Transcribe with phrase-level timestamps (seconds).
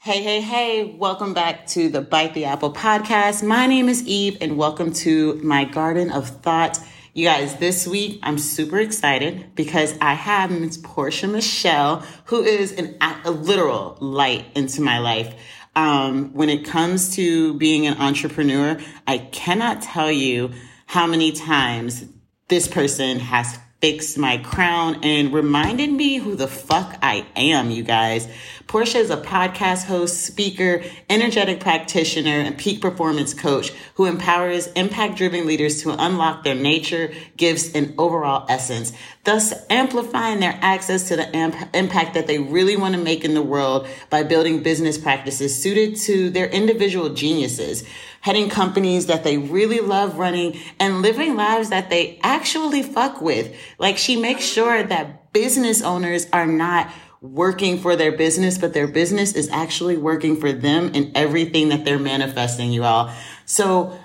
[0.00, 3.42] Hey, hey, hey, welcome back to the Bite the Apple podcast.
[3.42, 6.78] My name is Eve and welcome to my garden of thought.
[7.14, 12.70] You guys, this week I'm super excited because I have Miss Portia Michelle, who is
[12.74, 15.34] an, a literal light into my life.
[15.74, 20.52] Um, when it comes to being an entrepreneur, I cannot tell you
[20.86, 22.04] how many times
[22.46, 27.84] this person has fixed my crown and reminded me who the fuck I am, you
[27.84, 28.28] guys.
[28.68, 35.16] Portia is a podcast host, speaker, energetic practitioner, and peak performance coach who empowers impact
[35.16, 38.92] driven leaders to unlock their nature, gifts, and overall essence,
[39.24, 43.32] thus amplifying their access to the amp- impact that they really want to make in
[43.32, 47.84] the world by building business practices suited to their individual geniuses
[48.20, 53.54] heading companies that they really love running and living lives that they actually fuck with.
[53.78, 56.90] Like she makes sure that business owners are not
[57.20, 61.84] working for their business, but their business is actually working for them and everything that
[61.84, 63.12] they're manifesting, you all.
[63.44, 63.98] So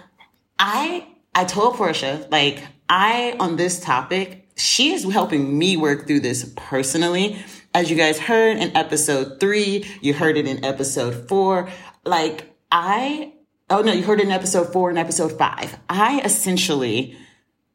[0.57, 6.21] I, I told Portia, like, I, on this topic, she is helping me work through
[6.21, 7.37] this personally.
[7.73, 11.69] As you guys heard in episode three, you heard it in episode four.
[12.05, 13.33] Like, I,
[13.69, 15.77] oh no, you heard it in episode four and episode five.
[15.89, 17.17] I essentially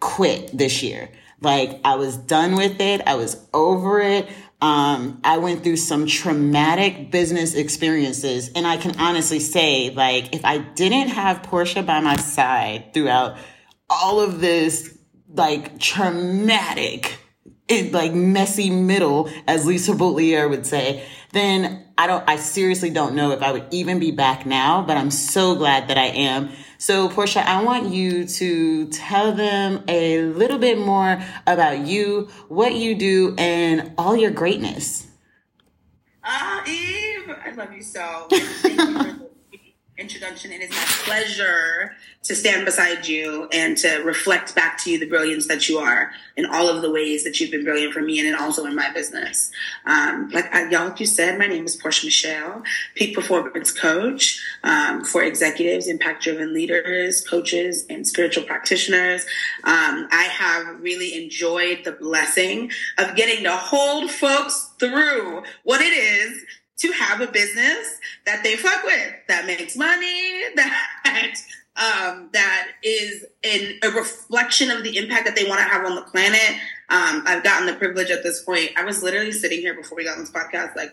[0.00, 1.10] quit this year.
[1.40, 3.00] Like, I was done with it.
[3.06, 4.28] I was over it.
[4.60, 8.50] Um, I went through some traumatic business experiences.
[8.54, 13.38] And I can honestly say, like, if I didn't have Portia by my side throughout
[13.88, 14.98] all of this,
[15.32, 17.18] like, traumatic,
[17.68, 23.14] it, like, messy middle, as Lisa Boutilier would say, then I don't, I seriously don't
[23.14, 26.50] know if I would even be back now, but I'm so glad that I am.
[26.80, 32.76] So, Portia, I want you to tell them a little bit more about you, what
[32.76, 35.08] you do, and all your greatness.
[36.22, 38.28] Ah, uh, Eve, I love you so.
[38.30, 39.17] Thank you for
[39.98, 40.52] introduction.
[40.52, 45.08] It is my pleasure to stand beside you and to reflect back to you the
[45.08, 48.20] brilliance that you are in all of the ways that you've been brilliant for me
[48.20, 49.50] and also in my business.
[49.86, 52.62] Um, like I, y'all, like you said, my name is Portia Michelle,
[52.94, 59.22] peak performance coach um, for executives, impact driven leaders, coaches, and spiritual practitioners.
[59.64, 65.92] Um, I have really enjoyed the blessing of getting to hold folks through what it
[65.92, 66.44] is
[66.78, 71.34] to have a business that they fuck with, that makes money, that
[71.78, 75.94] um, that is in a reflection of the impact that they want to have on
[75.94, 76.60] the planet.
[76.88, 78.70] Um, I've gotten the privilege at this point.
[78.76, 80.92] I was literally sitting here before we got on this podcast, like,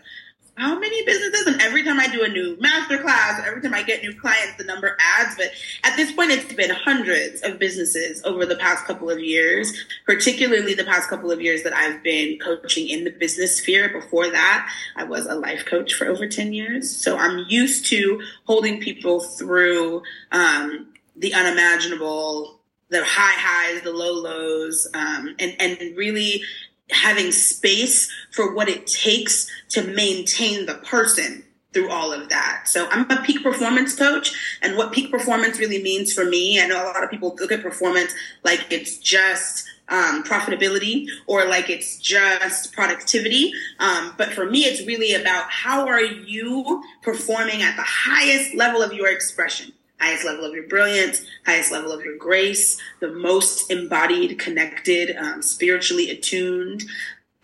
[0.56, 1.46] how many businesses?
[1.46, 4.56] And every time I do a new master class, every time I get new clients,
[4.56, 5.36] the number adds.
[5.36, 5.50] But
[5.84, 10.72] at this point, it's been hundreds of businesses over the past couple of years, particularly
[10.72, 13.90] the past couple of years that I've been coaching in the business sphere.
[13.90, 16.90] Before that, I was a life coach for over 10 years.
[16.90, 20.02] So I'm used to holding people through
[20.32, 26.42] um, the unimaginable, the high highs, the low lows, um, and, and really
[26.90, 32.62] having space for what it takes to maintain the person through all of that.
[32.66, 36.66] So I'm a peak performance coach and what peak performance really means for me, I
[36.66, 38.14] know a lot of people look at performance
[38.44, 43.52] like it's just um, profitability or like it's just productivity.
[43.78, 48.82] Um, but for me, it's really about how are you performing at the highest level
[48.82, 53.70] of your expression highest level of your brilliance, highest level of your grace, the most
[53.70, 56.84] embodied, connected, um, spiritually attuned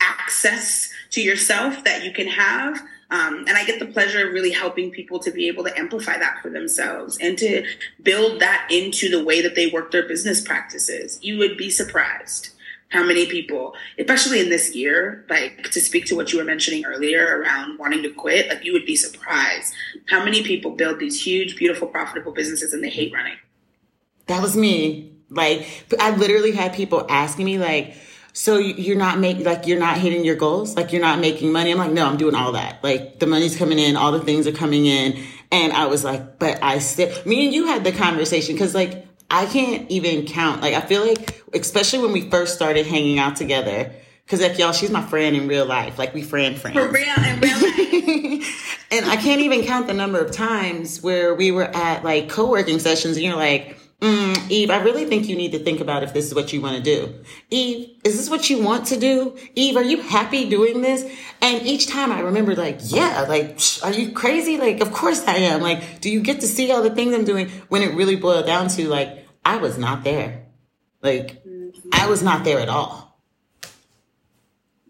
[0.01, 2.83] access to yourself that you can have.
[3.11, 6.19] Um, and I get the pleasure of really helping people to be able to amplify
[6.19, 7.65] that for themselves and to
[8.03, 11.19] build that into the way that they work their business practices.
[11.23, 12.52] You would be surprised
[12.93, 16.85] how many people, especially in this year, like to speak to what you were mentioning
[16.85, 19.73] earlier around wanting to quit, like you would be surprised
[20.09, 23.37] how many people build these huge, beautiful, profitable businesses and they hate running.
[24.27, 25.17] That was me.
[25.31, 25.67] Like,
[25.99, 27.95] I literally had people asking me, like,
[28.35, 31.71] so you're not making like you're not hitting your goals like you're not making money
[31.71, 34.47] i'm like no i'm doing all that like the money's coming in all the things
[34.47, 37.93] are coming in and i was like but i still me and you had the
[37.93, 40.61] conversation because like I can't even count.
[40.61, 43.91] Like, I feel like, especially when we first started hanging out together,
[44.25, 45.99] because like y'all, she's my friend in real life.
[45.99, 46.77] Like we friend friends.
[46.77, 48.87] For real in real life.
[48.91, 52.79] and I can't even count the number of times where we were at like co-working
[52.79, 56.13] sessions and you're like, mm, Eve, I really think you need to think about if
[56.13, 57.15] this is what you want to do.
[57.51, 59.37] Eve, is this what you want to do?
[59.55, 61.03] Eve, are you happy doing this?
[61.41, 64.57] And each time I remember like, yeah, like, are you crazy?
[64.57, 65.61] Like, of course I am.
[65.61, 68.47] Like, do you get to see all the things I'm doing when it really boiled
[68.47, 70.47] down to like, I was not there.
[71.03, 71.89] Like, mm-hmm.
[71.93, 73.19] I was not there at all.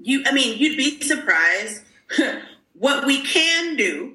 [0.00, 1.82] You, I mean, you'd be surprised
[2.74, 4.14] what we can do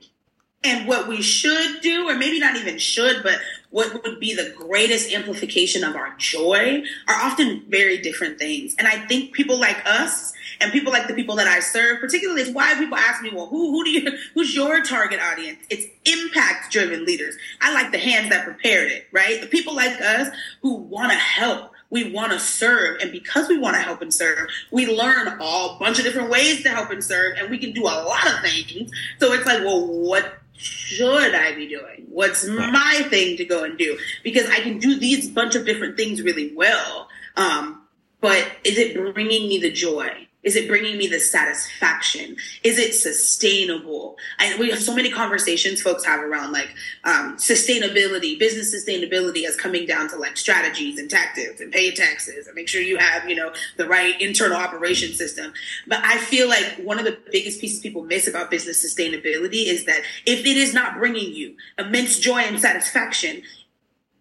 [0.63, 3.39] and what we should do, or maybe not even should, but
[3.69, 8.75] what would be the greatest amplification of our joy are often very different things.
[8.77, 12.41] And I think people like us and people like the people that I serve, particularly
[12.41, 15.59] it's why people ask me, well, who, who do you, who's your target audience?
[15.69, 17.35] It's impact driven leaders.
[17.61, 19.41] I like the hands that prepared it, right?
[19.41, 20.29] The people like us
[20.61, 21.71] who want to help.
[21.89, 22.99] We want to serve.
[23.01, 26.61] And because we want to help and serve, we learn a bunch of different ways
[26.63, 27.37] to help and serve.
[27.37, 28.91] And we can do a lot of things.
[29.19, 32.07] So it's like, well, what should I be doing?
[32.09, 33.97] What's my thing to go and do?
[34.23, 37.07] Because I can do these bunch of different things really well.
[37.37, 37.87] Um,
[38.19, 40.26] but is it bringing me the joy?
[40.47, 42.37] Is it bringing me the satisfaction?
[42.63, 44.15] Is it sustainable?
[44.39, 46.69] And we have so many conversations folks have around like
[47.03, 52.47] um, sustainability, business sustainability as coming down to like strategies and tactics and pay taxes
[52.47, 55.51] and make sure you have, you know, the right internal operation system.
[55.85, 59.83] But I feel like one of the biggest pieces people miss about business sustainability is
[59.83, 63.41] that if it is not bringing you immense joy and satisfaction,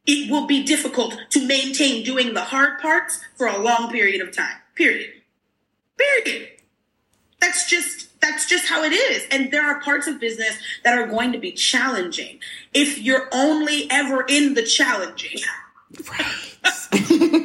[0.06, 4.34] it will be difficult to maintain doing the hard parts for a long period of
[4.34, 4.56] time.
[4.74, 5.15] Period.
[5.98, 6.48] Period.
[7.40, 9.26] That's just that's just how it is.
[9.30, 12.40] And there are parts of business that are going to be challenging.
[12.74, 15.40] If you're only ever in the challenging,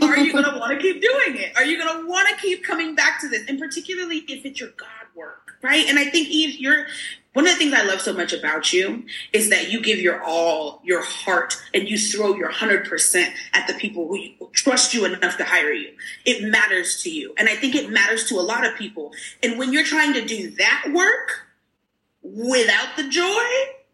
[0.01, 1.56] are you going to want to keep doing it?
[1.56, 3.44] Are you going to want to keep coming back to this?
[3.48, 5.88] And particularly if it's your God work, right?
[5.88, 6.86] And I think Eve, you're
[7.34, 10.22] one of the things I love so much about you is that you give your
[10.22, 15.38] all, your heart, and you throw your 100% at the people who trust you enough
[15.38, 15.92] to hire you.
[16.25, 17.34] It matters to you.
[17.38, 19.13] And I think it matters to a lot of people.
[19.42, 21.48] And when you're trying to do that work
[22.22, 23.46] without the joy,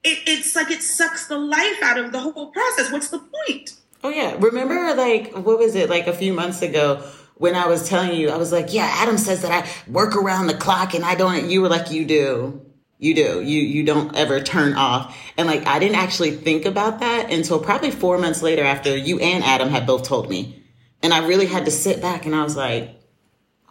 [0.04, 2.92] it, it's like it sucks the life out of the whole process.
[2.92, 3.74] What's the point?
[4.04, 4.36] Oh, yeah.
[4.40, 7.04] Remember, like, what was it, like a few months ago?
[7.38, 10.48] When I was telling you, I was like, yeah, Adam says that I work around
[10.48, 12.68] the clock and I don't, you were like, you do
[13.00, 13.42] you do.
[13.42, 15.16] You you don't ever turn off.
[15.38, 19.19] And like I didn't actually think about that until probably 4 months later after you
[19.19, 20.63] and Adam had both told me.
[21.04, 23.00] And I really had to sit back and I was like,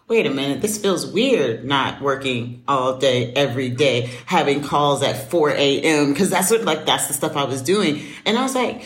[0.06, 5.28] wait a minute, this feels weird not working all day, every day, having calls at
[5.28, 6.14] 4 a.m.
[6.14, 8.02] Cause that's what like that's the stuff I was doing.
[8.24, 8.84] And I was like,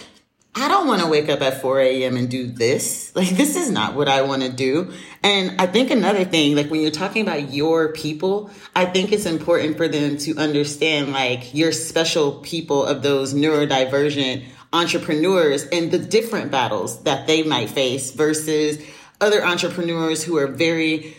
[0.55, 2.17] I don't want to wake up at 4 a.m.
[2.17, 3.13] and do this.
[3.21, 4.93] Like, this is not what I want to do.
[5.23, 9.27] And I think another thing, like when you're talking about your people, I think it's
[9.27, 15.99] important for them to understand like your special people of those neurodivergent entrepreneurs and the
[15.99, 18.79] different battles that they might face versus
[19.21, 21.17] other entrepreneurs who are very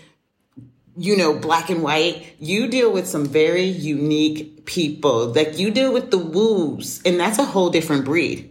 [0.97, 5.27] you know, black and white, you deal with some very unique people.
[5.27, 8.50] Like you deal with the woos, and that's a whole different breed.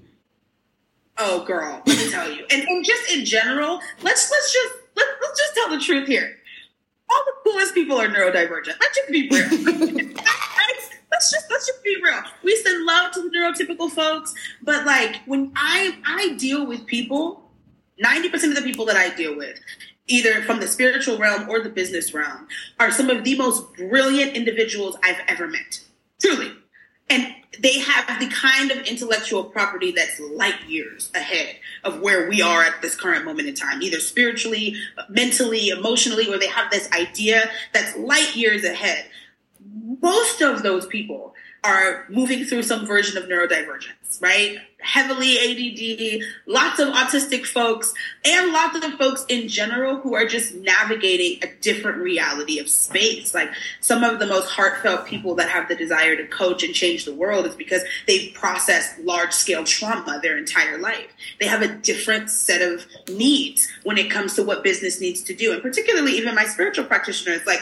[1.23, 2.47] Oh, girl, let me tell you.
[2.51, 6.37] And, and just in general, let's let's just let, let's just tell the truth here.
[7.11, 8.75] All the coolest people are neurodivergent.
[8.81, 10.15] Let's just be real.
[11.11, 12.23] let's just let's just be real.
[12.43, 17.51] We send love to the neurotypical folks, but like when I I deal with people,
[17.99, 19.61] ninety percent of the people that I deal with,
[20.07, 24.35] either from the spiritual realm or the business realm, are some of the most brilliant
[24.35, 25.83] individuals I've ever met.
[26.19, 26.53] Truly,
[27.11, 32.41] and they have the kind of intellectual property that's light years ahead of where we
[32.41, 34.77] are at this current moment in time, either spiritually,
[35.09, 39.05] mentally, emotionally, or they have this idea that's light years ahead.
[40.01, 41.35] Most of those people
[41.65, 44.59] are moving through some version of neurodivergence, right?
[44.83, 47.93] Heavily ADD, lots of autistic folks,
[48.25, 53.35] and lots of folks in general who are just navigating a different reality of space.
[53.35, 57.05] Like some of the most heartfelt people that have the desire to coach and change
[57.05, 61.09] the world is because they've processed large scale trauma their entire life.
[61.39, 65.35] They have a different set of needs when it comes to what business needs to
[65.35, 65.53] do.
[65.53, 67.61] And particularly even my spiritual practitioners, like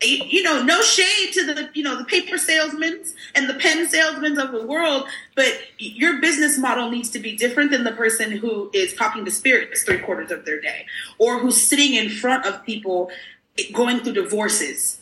[0.00, 3.02] you know, no shade to the, you know, the paper salesmen
[3.34, 7.72] and the pen salesmen of the world, but your business model needs to be different
[7.72, 10.86] than the person who is talking to spirits three quarters of their day
[11.18, 13.10] or who's sitting in front of people
[13.72, 15.00] going through divorces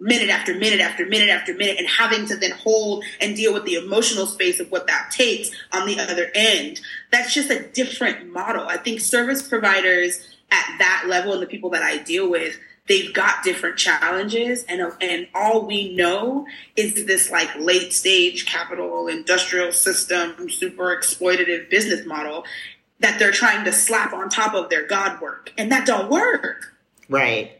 [0.00, 3.64] minute after minute after minute after minute and having to then hold and deal with
[3.64, 6.80] the emotional space of what that takes on the other end.
[7.10, 8.68] That's just a different model.
[8.68, 12.58] I think service providers at that level and the people that I deal with
[12.88, 19.06] they've got different challenges and and all we know is this like late stage capital
[19.08, 22.44] industrial system super exploitative business model
[23.00, 26.74] that they're trying to slap on top of their god work and that don't work.
[27.08, 27.52] Right.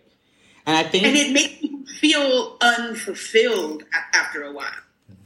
[0.67, 4.71] And i think and it makes you feel unfulfilled after a while.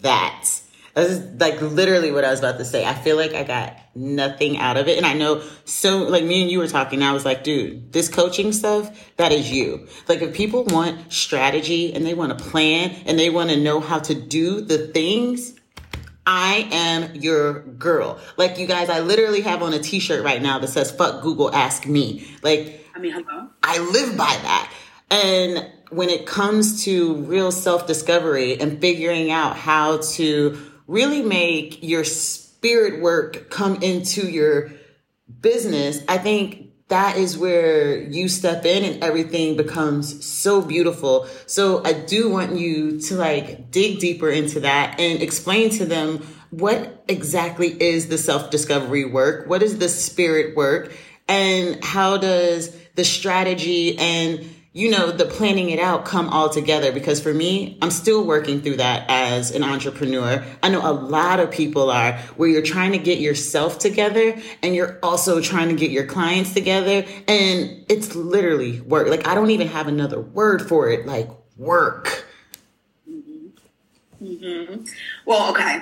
[0.00, 0.48] That
[0.94, 2.84] that's like literally what I was about to say.
[2.84, 4.98] I feel like I got nothing out of it.
[4.98, 8.08] And I know so like me and you were talking, I was like, dude, this
[8.08, 9.88] coaching stuff, that is you.
[10.08, 13.80] Like if people want strategy and they want to plan and they want to know
[13.80, 15.54] how to do the things,
[16.26, 18.20] I am your girl.
[18.36, 21.54] Like you guys, I literally have on a t-shirt right now that says fuck Google,
[21.54, 22.26] ask me.
[22.42, 23.48] Like I mean, hello.
[23.62, 24.72] I live by that.
[25.10, 32.04] And when it comes to real self-discovery and figuring out how to really make your
[32.04, 34.70] spirit work come into your
[35.40, 41.26] business, I think that is where you step in and everything becomes so beautiful.
[41.46, 46.18] So I do want you to like dig deeper into that and explain to them
[46.50, 49.48] what exactly is the self discovery work?
[49.48, 50.92] What is the spirit work?
[51.26, 56.92] And how does the strategy and you know, the planning it out come all together
[56.92, 60.42] because for me, I'm still working through that as an entrepreneur.
[60.62, 64.74] I know a lot of people are where you're trying to get yourself together and
[64.74, 67.04] you're also trying to get your clients together.
[67.28, 69.08] And it's literally work.
[69.08, 72.24] Like, I don't even have another word for it, like work.
[73.08, 74.24] Mm-hmm.
[74.24, 74.84] Mm-hmm.
[75.26, 75.80] Well, okay.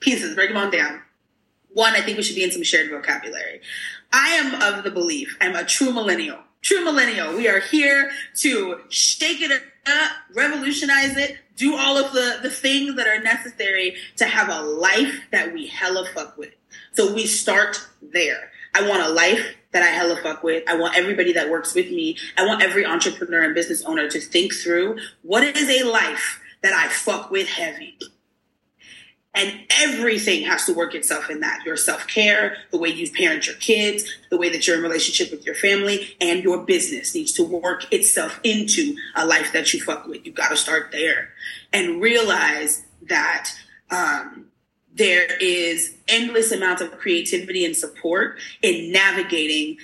[0.00, 1.00] Pieces, break them on down.
[1.72, 3.62] One, I think we should be in some shared vocabulary.
[4.12, 7.36] I am of the belief, I'm a true millennial True millennial.
[7.36, 12.96] We are here to shake it up, revolutionize it, do all of the, the things
[12.96, 16.54] that are necessary to have a life that we hella fuck with.
[16.92, 18.50] So we start there.
[18.74, 20.68] I want a life that I hella fuck with.
[20.68, 22.16] I want everybody that works with me.
[22.36, 26.72] I want every entrepreneur and business owner to think through what is a life that
[26.72, 27.98] I fuck with heavy.
[29.32, 31.64] And everything has to work itself in that.
[31.64, 35.30] Your self care, the way you parent your kids, the way that you're in relationship
[35.30, 39.80] with your family, and your business needs to work itself into a life that you
[39.80, 40.26] fuck with.
[40.26, 41.28] You got to start there
[41.72, 43.50] and realize that
[43.90, 44.46] um,
[44.92, 49.78] there is endless amounts of creativity and support in navigating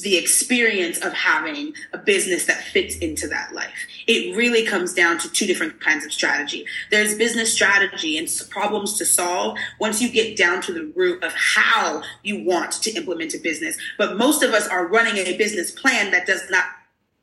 [0.00, 3.86] the experience of having a business that fits into that life.
[4.06, 6.64] It really comes down to two different kinds of strategy.
[6.90, 11.32] There's business strategy and problems to solve once you get down to the root of
[11.34, 13.76] how you want to implement a business.
[13.98, 16.64] But most of us are running a business plan that does not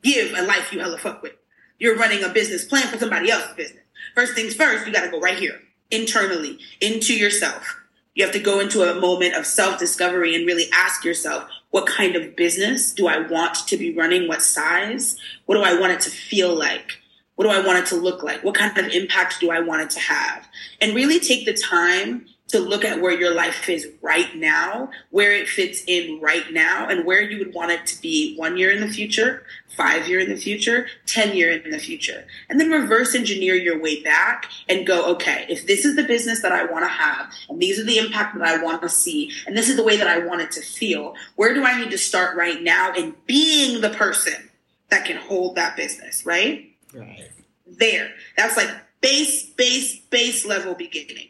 [0.03, 1.33] give a life you hella fuck with.
[1.79, 3.83] You're running a business plan for somebody else's business.
[4.13, 5.59] First things first, you got to go right here,
[5.91, 7.77] internally, into yourself.
[8.15, 11.85] You have to go into a moment of self discovery and really ask yourself, what
[11.85, 14.27] kind of business do I want to be running?
[14.27, 15.17] What size?
[15.45, 16.93] What do I want it to feel like?
[17.35, 18.43] What do I want it to look like?
[18.43, 20.47] What kind of impact do I want it to have?
[20.81, 25.31] And really take the time to look at where your life is right now, where
[25.31, 28.71] it fits in right now, and where you would want it to be one year
[28.71, 29.43] in the future,
[29.77, 32.25] five year in the future, 10 year in the future.
[32.49, 36.41] And then reverse engineer your way back and go, okay, if this is the business
[36.41, 39.31] that I want to have, and these are the impact that I want to see,
[39.45, 41.91] and this is the way that I want it to feel, where do I need
[41.91, 44.49] to start right now in being the person
[44.89, 46.71] that can hold that business, right?
[46.93, 47.29] Right.
[47.67, 48.09] There.
[48.35, 48.69] That's like
[49.01, 51.28] base, base, base level beginning.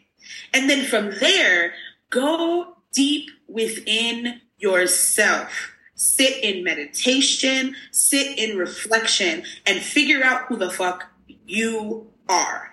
[0.52, 1.74] And then from there,
[2.10, 5.72] go deep within yourself.
[5.94, 11.04] Sit in meditation, sit in reflection, and figure out who the fuck
[11.46, 12.72] you are.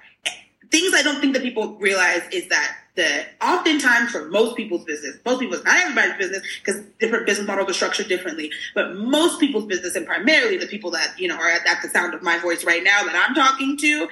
[0.71, 5.17] Things I don't think that people realize is that the oftentimes for most people's business,
[5.23, 9.65] most people's not everybody's business because different business models are structured differently, but most people's
[9.65, 12.39] business and primarily the people that you know are at, at the sound of my
[12.39, 14.07] voice right now that I'm talking to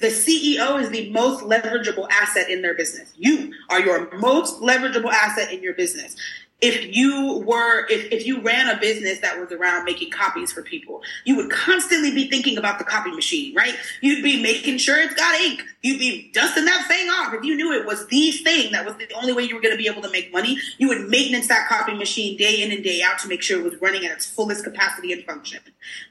[0.00, 3.12] the CEO is the most leverageable asset in their business.
[3.16, 6.16] You are your most leverageable asset in your business
[6.62, 10.62] if you were if, if you ran a business that was around making copies for
[10.62, 13.74] people you would constantly be thinking about the copy machine right?
[14.00, 15.62] You'd be making sure it's got ink.
[15.82, 17.34] You'd be dusting that thing off.
[17.34, 19.76] If you knew it was the thing that was the only way you were going
[19.76, 22.82] to be able to make money you would maintenance that copy machine day in and
[22.82, 25.60] day out to make sure it was running at its fullest capacity and function.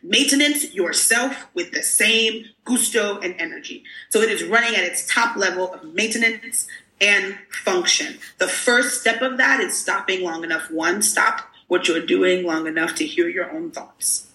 [0.03, 3.83] Maintenance yourself with the same gusto and energy.
[4.09, 6.67] So it is running at its top level of maintenance
[7.01, 8.17] and function.
[8.37, 10.71] The first step of that is stopping long enough.
[10.71, 14.31] One, stop what you're doing long enough to hear your own thoughts,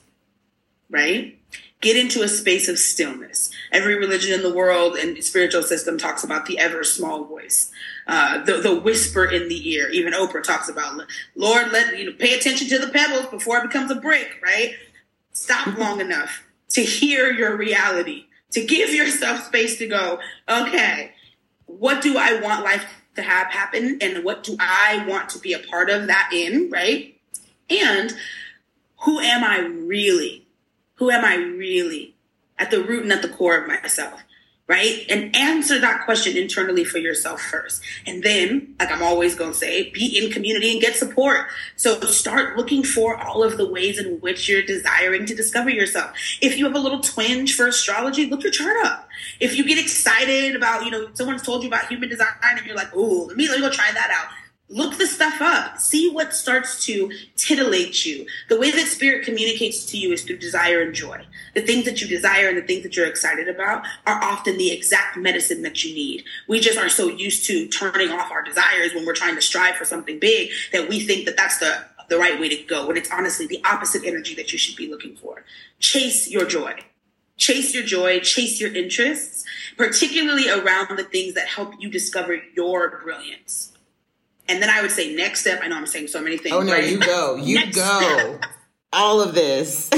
[0.89, 1.39] right?
[1.81, 3.51] Get into a space of stillness.
[3.73, 7.71] Every religion in the world and spiritual system talks about the ever small voice,
[8.07, 9.89] uh, the, the whisper in the ear.
[9.89, 11.01] Even Oprah talks about,
[11.35, 14.75] Lord, let you know, pay attention to the pebbles before it becomes a brick, right?
[15.33, 21.13] Stop long enough to hear your reality, to give yourself space to go, okay,
[21.79, 22.87] what do I want life
[23.17, 26.71] to have happen and what do I want to be a part of that in,
[26.71, 27.17] right?
[27.69, 28.15] And
[29.01, 30.47] who am I really?
[30.95, 32.15] Who am I really
[32.59, 34.23] at the root and at the core of myself?
[34.71, 35.05] Right?
[35.09, 37.83] And answer that question internally for yourself first.
[38.07, 41.49] And then, like I'm always going to say, be in community and get support.
[41.75, 46.13] So start looking for all of the ways in which you're desiring to discover yourself.
[46.41, 49.09] If you have a little twinge for astrology, look your chart up.
[49.41, 52.77] If you get excited about, you know, someone's told you about human design and you're
[52.77, 54.40] like, oh, let me, let me go try that out
[54.71, 55.79] look the stuff up.
[55.79, 58.25] See what starts to titillate you.
[58.49, 61.25] The way that spirit communicates to you is through desire and joy.
[61.55, 64.71] The things that you desire and the things that you're excited about are often the
[64.71, 66.25] exact medicine that you need.
[66.49, 69.75] We just are so used to turning off our desires when we're trying to strive
[69.75, 72.97] for something big that we think that that's the the right way to go when
[72.97, 75.45] it's honestly the opposite energy that you should be looking for.
[75.79, 76.75] Chase your joy.
[77.37, 78.19] Chase your joy.
[78.19, 79.45] Chase your interests
[79.77, 83.70] particularly around the things that help you discover your brilliance
[84.51, 85.61] and then I would say next step.
[85.63, 86.55] I know I'm saying so many things.
[86.55, 86.91] Oh no, right?
[86.91, 88.01] you go, you go.
[88.01, 88.45] Step.
[88.93, 89.89] All of this.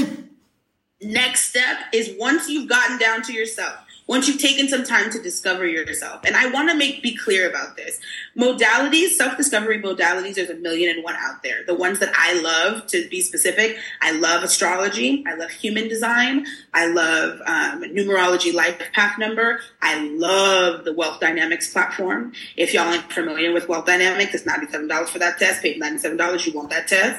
[1.03, 3.75] next step is once you've gotten down to yourself,
[4.13, 6.21] once you've taken some time to discover yourself.
[6.27, 7.99] And I want to make be clear about this.
[8.37, 11.65] Modalities, self-discovery modalities, there's a million and one out there.
[11.67, 16.45] The ones that I love, to be specific, I love astrology, I love human design,
[16.75, 22.35] I love um, numerology life path number, I love the Wealth Dynamics platform.
[22.59, 25.63] If y'all aren't familiar with Wealth Dynamics, it's $97 for that test.
[25.63, 27.19] Pay $97, you want that test.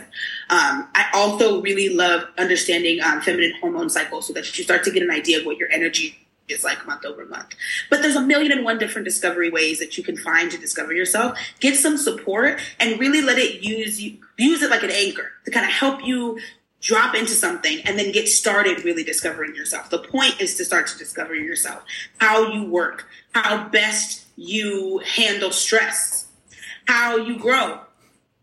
[0.52, 4.92] Um, I also really love understanding um, feminine hormone cycles so that you start to
[4.92, 7.56] get an idea of what your energy is like month over month.
[7.90, 10.94] But there's a million and one different discovery ways that you can find to discover
[10.94, 11.38] yourself.
[11.60, 15.52] Get some support and really let it use you use it like an anchor to
[15.52, 16.40] kind of help you
[16.82, 19.90] drop into something and then get started really discovering yourself.
[19.90, 21.84] The point is to start to discover yourself,
[22.18, 26.28] how you work, how best you handle stress,
[26.86, 27.80] how you grow,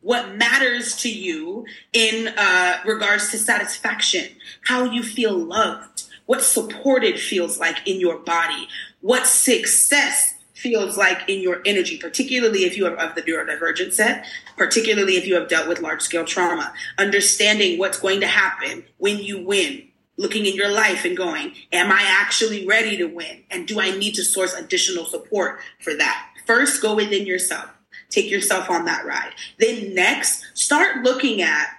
[0.00, 4.28] what matters to you in uh, regards to satisfaction,
[4.64, 5.99] how you feel loved,
[6.30, 8.68] what supported feels like in your body,
[9.00, 14.24] what success feels like in your energy, particularly if you are of the neurodivergent set,
[14.56, 19.18] particularly if you have dealt with large scale trauma, understanding what's going to happen when
[19.18, 23.42] you win, looking in your life and going, am I actually ready to win?
[23.50, 26.30] And do I need to source additional support for that?
[26.46, 27.70] First, go within yourself.
[28.08, 29.32] Take yourself on that ride.
[29.58, 31.70] Then next, start looking at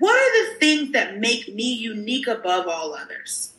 [0.00, 3.52] what are the things that make me unique above all others?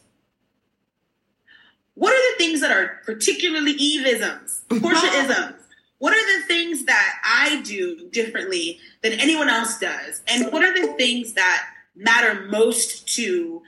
[1.96, 5.56] What are the things that are particularly Eveisms, Portiaisms?
[6.00, 10.24] What are the things that I do differently than anyone else does?
[10.28, 13.62] And what are the things that matter most to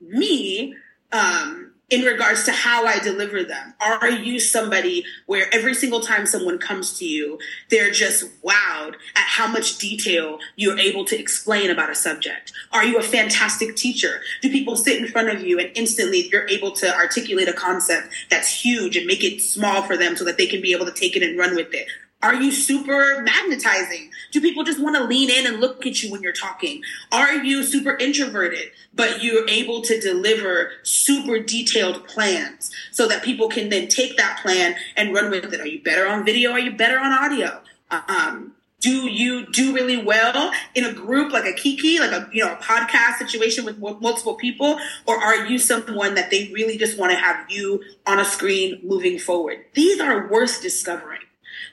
[0.00, 0.74] me
[1.12, 3.74] um, in regards to how I deliver them?
[3.80, 7.38] Are you somebody where every single time someone comes to you,
[7.70, 12.52] they're just wowed at how much detail you're able to explain about a subject?
[12.72, 14.20] Are you a fantastic teacher?
[14.42, 18.08] Do people sit in front of you and instantly you're able to articulate a concept
[18.30, 20.92] that's huge and make it small for them so that they can be able to
[20.92, 21.88] take it and run with it?
[22.20, 24.10] Are you super magnetizing?
[24.32, 26.82] Do people just want to lean in and look at you when you're talking?
[27.12, 33.48] Are you super introverted, but you're able to deliver super detailed plans so that people
[33.48, 35.60] can then take that plan and run with it?
[35.60, 36.50] Are you better on video?
[36.50, 37.60] Are you better on audio?
[37.90, 42.44] Um, do you do really well in a group like a Kiki, like a you
[42.44, 46.98] know a podcast situation with multiple people, or are you someone that they really just
[46.98, 49.64] want to have you on a screen moving forward?
[49.74, 51.17] These are worth discovering.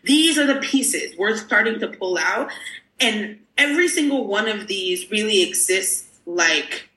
[0.06, 2.52] These are the pieces we're starting to pull out.
[3.00, 6.90] And every single one of these really exists like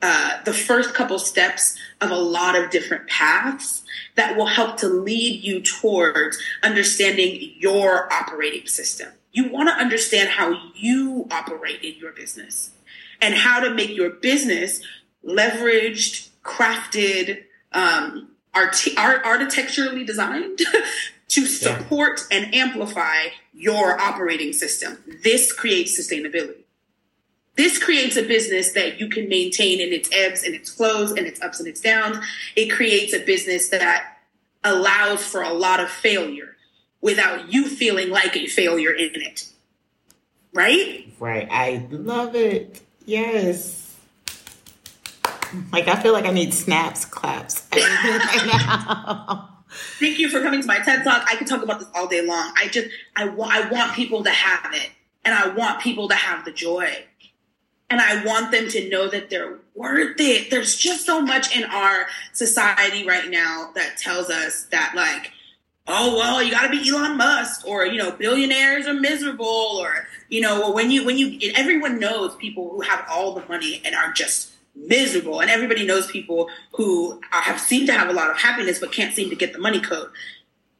[0.00, 3.82] uh, the first couple steps of a lot of different paths
[4.16, 9.08] that will help to lead you towards understanding your operating system.
[9.32, 12.70] You want to understand how you operate in your business
[13.20, 14.80] and how to make your business
[15.26, 20.60] leveraged, crafted, um, art- are architecturally designed
[21.28, 22.38] to support yeah.
[22.38, 24.98] and amplify your operating system.
[25.22, 26.64] This creates sustainability.
[27.56, 31.26] This creates a business that you can maintain in its ebbs and its flows and
[31.26, 32.18] its ups and its downs.
[32.56, 34.18] It creates a business that
[34.64, 36.56] allows for a lot of failure
[37.00, 39.46] without you feeling like a failure in it.
[40.52, 41.12] Right?
[41.20, 41.46] Right.
[41.50, 42.80] I love it.
[43.04, 43.93] Yes.
[45.72, 47.60] Like I feel like I need snaps, claps.
[49.98, 51.26] Thank you for coming to my TED Talk.
[51.28, 52.52] I could talk about this all day long.
[52.56, 54.90] I just, I, wa- I want people to have it.
[55.24, 57.04] And I want people to have the joy.
[57.90, 60.50] And I want them to know that they're worth it.
[60.50, 65.32] There's just so much in our society right now that tells us that, like,
[65.86, 70.06] oh well you got to be elon musk or you know billionaires are miserable or
[70.30, 73.94] you know when you when you everyone knows people who have all the money and
[73.94, 75.40] are just miserable.
[75.40, 79.14] And everybody knows people who have seem to have a lot of happiness but can't
[79.14, 80.10] seem to get the money code.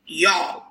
[0.07, 0.65] Y'all,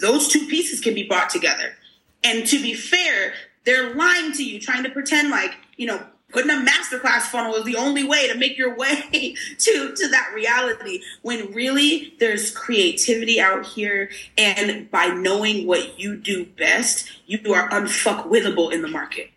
[0.00, 1.74] those two pieces can be brought together.
[2.22, 3.34] And to be fair,
[3.64, 7.64] they're lying to you, trying to pretend like, you know, putting a masterclass funnel is
[7.64, 13.40] the only way to make your way to, to that reality when really there's creativity
[13.40, 19.30] out here and by knowing what you do best you are unfuckwithable in the market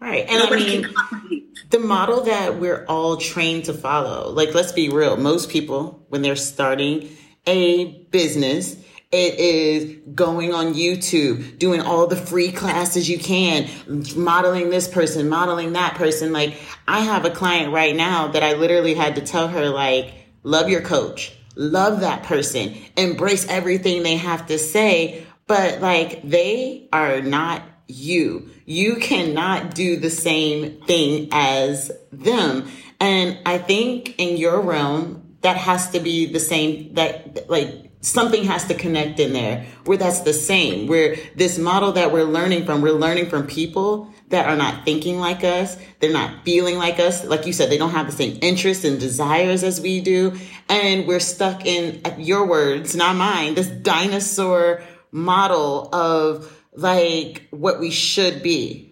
[0.00, 0.26] Right.
[0.28, 4.88] And Nobody I mean, the model that we're all trained to follow, like, let's be
[4.88, 5.16] real.
[5.16, 7.08] Most people, when they're starting
[7.46, 8.76] a business,
[9.10, 13.68] it is going on YouTube, doing all the free classes you can,
[14.14, 16.32] modeling this person, modeling that person.
[16.32, 16.54] Like,
[16.86, 20.68] I have a client right now that I literally had to tell her, like, love
[20.68, 25.26] your coach, love that person, embrace everything they have to say.
[25.46, 28.50] But like, they are not you.
[28.68, 32.68] You cannot do the same thing as them.
[33.00, 38.44] And I think in your realm, that has to be the same, that like something
[38.44, 42.66] has to connect in there where that's the same, where this model that we're learning
[42.66, 45.78] from, we're learning from people that are not thinking like us.
[46.00, 47.24] They're not feeling like us.
[47.24, 50.38] Like you said, they don't have the same interests and desires as we do.
[50.68, 57.90] And we're stuck in your words, not mine, this dinosaur model of like what we
[57.90, 58.88] should be.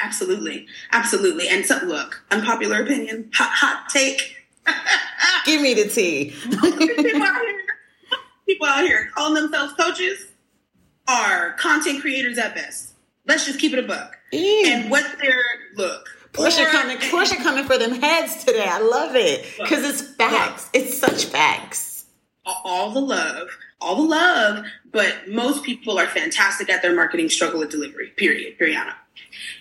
[0.00, 0.66] Absolutely.
[0.92, 1.48] Absolutely.
[1.48, 4.36] And so, look, unpopular opinion, hot, hot take.
[5.46, 6.34] Give me the tea.
[6.50, 7.60] people, out here,
[8.46, 10.26] people out here calling themselves coaches
[11.08, 12.94] are content creators at best.
[13.26, 14.16] Let's just keep it a buck.
[14.32, 14.64] Ew.
[14.66, 15.40] And what their
[15.76, 16.08] look.
[16.32, 18.66] Portia or, coming, Portia coming for them heads today.
[18.68, 20.68] I love it because it's facts.
[20.74, 22.04] It's such facts.
[22.44, 23.48] All the love,
[23.80, 28.58] all the love, but most people are fantastic at their marketing, struggle at delivery, period,
[28.58, 28.94] Brianna.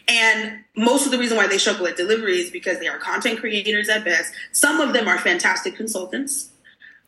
[0.08, 3.40] And most of the reason why they struggle at delivery is because they are content
[3.40, 4.34] creators at best.
[4.52, 6.52] Some of them are fantastic consultants.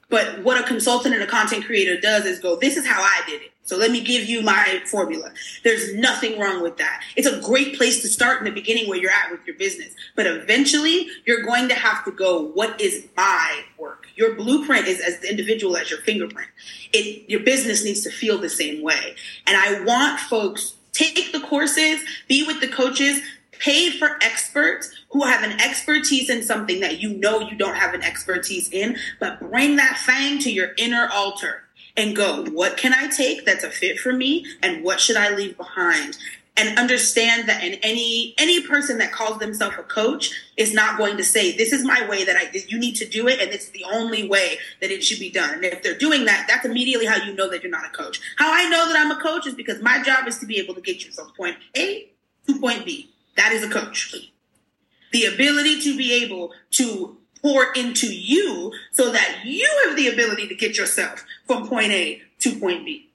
[0.10, 3.22] But what a consultant and a content creator does is go, this is how I
[3.28, 3.52] did it.
[3.64, 5.34] So let me give you my formula.
[5.66, 7.04] There's nothing wrong with that.
[7.18, 9.94] It's a great place to start in the beginning where you're at with your business.
[10.16, 14.08] But eventually you're going to have to go, what is my work?
[14.16, 16.50] Your blueprint is as individual as your fingerprint.
[16.94, 19.16] It, your business needs to feel the same way.
[19.46, 23.20] And I want folks take the courses, be with the coaches,
[23.60, 27.94] pay for experts who have an expertise in something that you know you don't have
[27.94, 31.64] an expertise in, but bring that thing to your inner altar
[31.96, 35.34] and go, what can I take that's a fit for me and what should I
[35.34, 36.18] leave behind?
[36.60, 41.16] And understand that in any any person that calls themselves a coach is not going
[41.18, 43.70] to say this is my way that I you need to do it and is
[43.70, 45.54] the only way that it should be done.
[45.54, 48.20] And if they're doing that, that's immediately how you know that you're not a coach.
[48.38, 50.74] How I know that I'm a coach is because my job is to be able
[50.74, 52.10] to get you from point A
[52.48, 53.12] to point B.
[53.36, 54.16] That is a coach.
[55.12, 60.48] The ability to be able to pour into you so that you have the ability
[60.48, 63.10] to get yourself from point A to point B.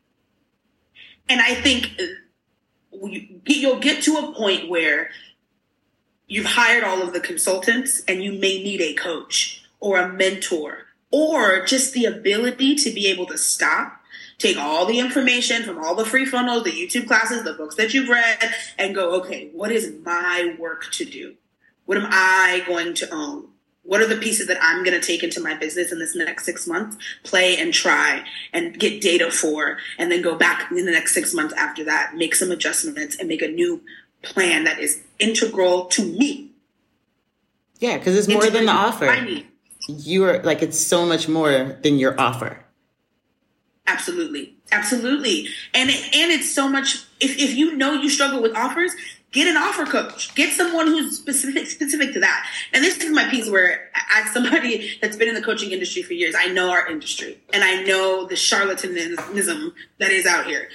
[1.28, 3.08] And I think uh,
[3.46, 5.10] you'll get to a point where
[6.26, 10.86] you've hired all of the consultants and you may need a coach or a mentor
[11.10, 13.98] or just the ability to be able to stop
[14.38, 17.94] take all the information from all the free funnels, the YouTube classes, the books that
[17.94, 21.36] you've read, and go, okay, what is my work to do?
[21.86, 23.48] What am I going to own?
[23.84, 26.44] What are the pieces that I'm going to take into my business in this next
[26.44, 30.92] six months, play and try and get data for, and then go back in the
[30.92, 33.82] next six months after that, make some adjustments and make a new
[34.22, 36.52] plan that is integral to me.
[37.80, 39.12] Yeah, because it's more than the offer.
[39.88, 42.64] You are like, it's so much more than your offer.
[43.88, 44.54] Absolutely.
[44.72, 45.48] Absolutely.
[45.74, 48.92] And it, and it's so much if, if you know you struggle with offers,
[49.30, 50.34] get an offer coach.
[50.34, 52.46] Get someone who's specific specific to that.
[52.72, 56.14] And this is my piece where as somebody that's been in the coaching industry for
[56.14, 60.68] years, I know our industry and I know the charlatanism that is out here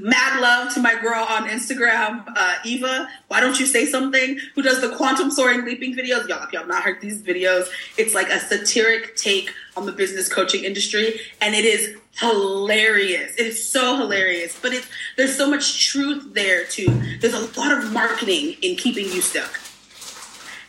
[0.00, 3.08] mad love to my girl on Instagram, uh, Eva.
[3.28, 4.38] Why don't you say something?
[4.54, 6.28] Who does the quantum soaring leaping videos?
[6.28, 10.28] Y'all, if y'all not heard these videos, it's like a satiric take on the business
[10.28, 13.34] coaching industry, and it is hilarious.
[13.36, 16.88] It is so hilarious, but it's there's so much truth there too.
[17.20, 19.60] There's a lot of marketing in keeping you stuck,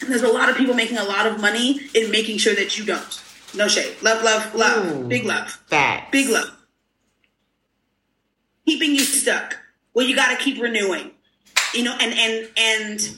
[0.01, 2.77] and there's a lot of people making a lot of money in making sure that
[2.77, 3.23] you don't.
[3.55, 3.95] No shade.
[4.01, 4.97] Love, love, love.
[4.97, 5.63] Ooh, Big love.
[5.69, 6.09] That.
[6.11, 6.57] Big love
[8.67, 9.57] keeping you stuck.
[9.93, 11.11] Well, you got to keep renewing,
[11.73, 13.17] you know, and, and, and,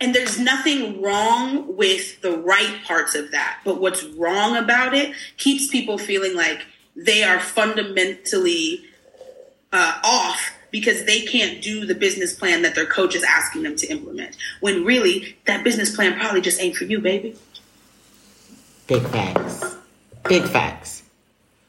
[0.00, 3.60] and there's nothing wrong with the right parts of that.
[3.64, 6.62] But what's wrong about it keeps people feeling like
[6.94, 8.84] they are fundamentally
[9.72, 13.76] uh, off because they can't do the business plan that their coach is asking them
[13.76, 14.36] to implement.
[14.60, 17.36] When really, that business plan probably just ain't for you, baby.
[18.86, 19.76] Big facts.
[20.28, 21.02] Big facts.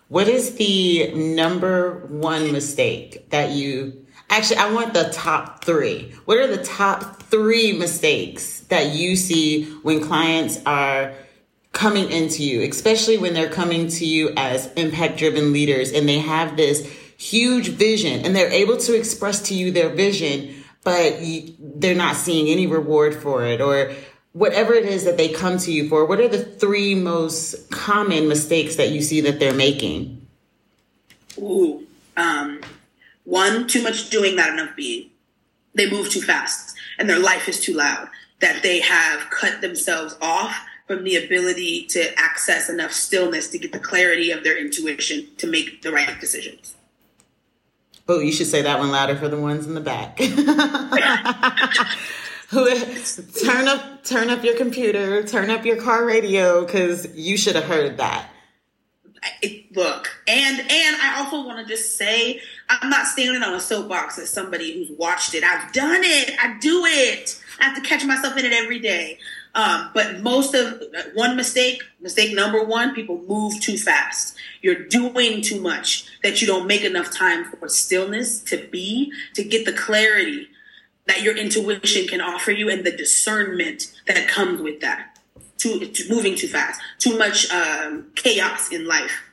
[0.10, 4.58] What is the number one mistake that you actually?
[4.58, 6.14] I want the top three.
[6.26, 11.14] What are the top three mistakes that you see when clients are
[11.74, 16.20] coming into you, especially when they're coming to you as impact driven leaders and they
[16.20, 21.18] have this huge vision and they're able to express to you their vision, but
[21.60, 23.94] they're not seeing any reward for it or
[24.34, 28.28] whatever it is that they come to you for, what are the three most common
[28.28, 30.26] mistakes that you see that they're making?
[31.40, 31.86] Ooh,
[32.16, 32.62] um,
[33.28, 35.10] one, too much doing, not enough being.
[35.76, 38.08] They move too fast and their life is too loud
[38.40, 40.56] that they have cut themselves off
[40.88, 45.48] from the ability to access enough stillness to get the clarity of their intuition to
[45.48, 46.76] make the right decisions.
[48.08, 50.18] Oh, you should say that one louder for the ones in the back.
[52.50, 52.74] Who
[53.44, 57.66] turn up turn up your computer, turn up your car radio cuz you should have
[57.66, 58.30] heard that.
[59.42, 63.60] It, look, and and I also want to just say I'm not standing on a
[63.60, 65.44] soapbox as somebody who's watched it.
[65.44, 66.36] I've done it.
[66.42, 67.42] I do it.
[67.60, 69.20] I have to catch myself in it every day.
[69.56, 70.84] Um, but most of
[71.16, 74.36] one mistake, mistake number one, people move too fast.
[74.62, 79.44] You're doing too much that you don't make enough time for stillness to be, to
[79.44, 80.48] get the clarity
[81.08, 85.18] that your intuition can offer you and the discernment that comes with that.
[85.58, 89.24] Too, too moving too fast, too much um, chaos in life,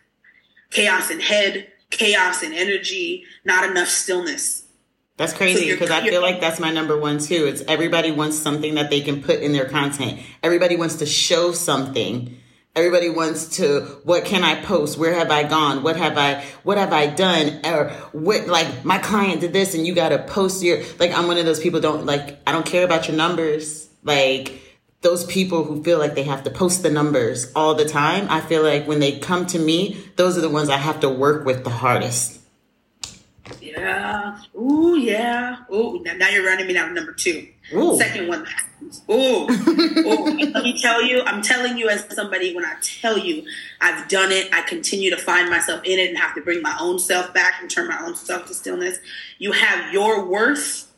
[0.71, 4.65] chaos in head, chaos and energy, not enough stillness.
[5.17, 7.47] That's crazy because so I feel like that's my number one too.
[7.47, 10.21] It's everybody wants something that they can put in their content.
[10.43, 12.37] Everybody wants to show something.
[12.77, 14.99] Everybody wants to, what can I post?
[14.99, 15.85] Where have I gone?
[15.85, 17.61] What have I, what have I done?
[17.65, 21.29] Or what, like my client did this and you got to post your, like I'm
[21.29, 23.89] one of those people don't like, I don't care about your numbers.
[24.03, 24.61] Like
[25.05, 28.27] those people who feel like they have to post the numbers all the time.
[28.31, 31.11] I feel like when they come to me, those are the ones I have to
[31.11, 32.41] work with the hardest.
[33.61, 34.41] Yeah.
[34.57, 35.59] Ooh, yeah.
[35.71, 37.47] Ooh, now, now you're running me down to number two.
[37.75, 37.99] Ooh.
[37.99, 39.03] Second one happens.
[39.11, 39.47] Ooh.
[39.47, 40.39] Ooh.
[40.55, 43.45] Let me tell you, I'm telling you as somebody, when I tell you
[43.83, 46.75] I've done it, I continue to find myself in it and have to bring my
[46.81, 48.99] own self back and turn my own self to stillness.
[49.37, 50.91] You have your worth.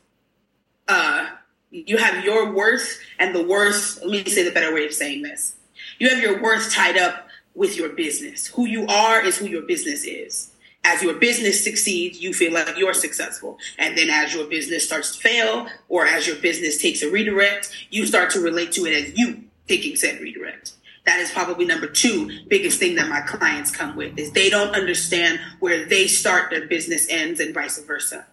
[0.86, 1.26] Uh,
[1.70, 3.98] you have your worth and the worth.
[4.02, 5.56] Let me say the better way of saying this.
[5.98, 8.46] You have your worth tied up with your business.
[8.48, 10.52] Who you are is who your business is
[10.86, 13.58] as your business succeeds, you feel like you're successful.
[13.76, 17.70] And then as your business starts to fail, or as your business takes a redirect,
[17.90, 20.72] you start to relate to it as you taking said redirect.
[21.04, 24.74] That is probably number two biggest thing that my clients come with is they don't
[24.74, 28.26] understand where they start their business ends and vice versa.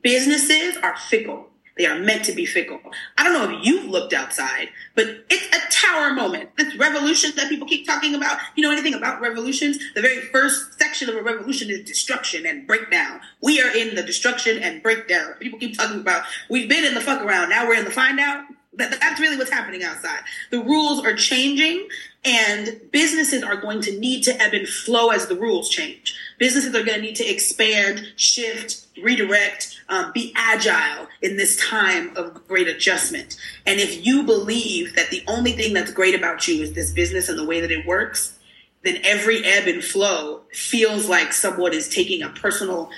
[0.00, 1.48] Businesses are fickle.
[1.78, 2.80] They are meant to be fickle.
[3.16, 6.50] I don't know if you've looked outside, but it's a tower moment.
[6.56, 8.38] This revolution that people keep talking about.
[8.56, 9.78] You know anything about revolutions?
[9.94, 13.20] The very first section of a revolution is destruction and breakdown.
[13.40, 15.34] We are in the destruction and breakdown.
[15.38, 17.50] People keep talking about we've been in the fuck around.
[17.50, 18.44] Now we're in the find out.
[18.74, 20.20] That, that's really what's happening outside.
[20.50, 21.88] The rules are changing
[22.24, 26.14] and businesses are going to need to ebb and flow as the rules change.
[26.38, 32.16] Businesses are going to need to expand, shift, redirect, um, be agile in this time
[32.16, 33.36] of great adjustment.
[33.66, 37.28] And if you believe that the only thing that's great about you is this business
[37.28, 38.38] and the way that it works,
[38.84, 42.90] then every ebb and flow feels like someone is taking a personal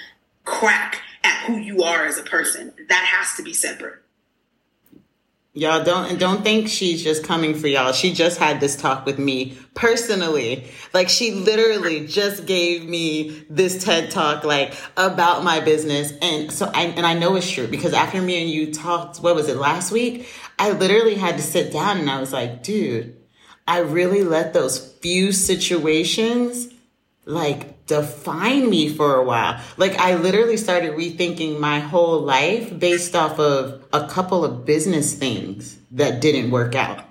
[0.44, 2.72] crack at who you are as a person.
[2.88, 4.02] That has to be separate.
[5.52, 7.90] Y'all don't don't think she's just coming for y'all.
[7.90, 10.70] She just had this talk with me personally.
[10.94, 16.12] Like she literally just gave me this TED talk like about my business.
[16.22, 19.34] And so I and I know it's true because after me and you talked, what
[19.34, 20.28] was it, last week?
[20.56, 23.16] I literally had to sit down and I was like, dude,
[23.66, 26.68] I really let those few situations
[27.24, 29.60] like define me for a while.
[29.76, 35.12] Like I literally started rethinking my whole life based off of a couple of business
[35.12, 37.04] things that didn't work out.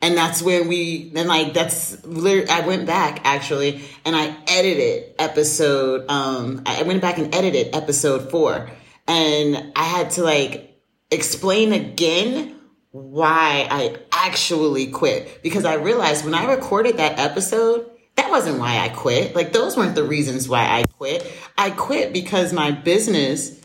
[0.00, 5.14] And that's where we, and like, that's, literally I went back actually and I edited
[5.18, 8.70] episode, um, I went back and edited episode four
[9.06, 12.54] and I had to like explain again
[12.92, 18.78] why I actually quit because I realized when I recorded that episode, that wasn't why
[18.78, 19.34] I quit.
[19.34, 21.30] Like those weren't the reasons why I quit.
[21.58, 23.60] I quit because my business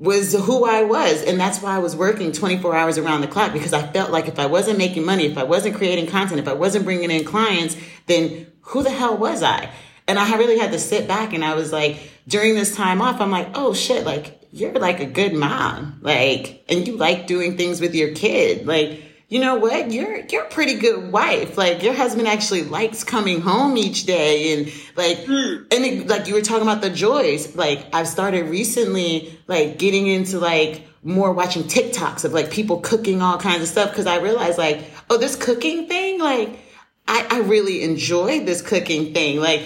[0.00, 1.22] was who I was.
[1.22, 4.28] And that's why I was working 24 hours around the clock because I felt like
[4.28, 7.24] if I wasn't making money, if I wasn't creating content, if I wasn't bringing in
[7.24, 9.70] clients, then who the hell was I?
[10.08, 13.20] And I really had to sit back and I was like, during this time off,
[13.20, 15.98] I'm like, oh shit, like you're like a good mom.
[16.00, 18.66] Like, and you like doing things with your kid.
[18.66, 19.92] Like, you know what?
[19.92, 21.56] You're you're a pretty good wife.
[21.56, 24.66] Like your husband actually likes coming home each day, and
[24.96, 25.72] like mm.
[25.72, 27.54] and it, like you were talking about the joys.
[27.54, 33.22] Like I've started recently, like getting into like more watching TikToks of like people cooking
[33.22, 36.58] all kinds of stuff because I realized like oh this cooking thing like
[37.06, 39.62] I I really enjoy this cooking thing like.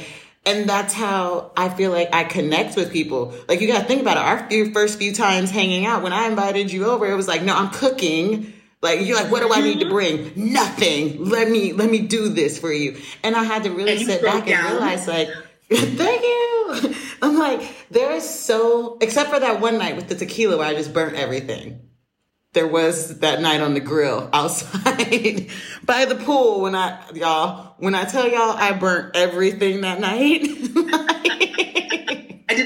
[0.46, 3.32] And that's how I feel like I connect with people.
[3.48, 4.24] Like you got to think about it.
[4.24, 7.42] Our few, first few times hanging out, when I invited you over, it was like,
[7.42, 8.52] no, I'm cooking
[8.84, 10.30] like you're like, what do I need to bring?
[10.36, 11.24] Nothing.
[11.24, 13.00] Let me let me do this for you.
[13.24, 14.66] And I had to really sit back down.
[14.66, 15.28] and realize like,
[15.70, 16.94] thank you.
[17.22, 20.74] I'm like, there is so except for that one night with the tequila where I
[20.74, 21.80] just burnt everything.
[22.52, 25.48] There was that night on the grill outside
[25.84, 30.42] by the pool when I y'all when I tell y'all I burnt everything that night.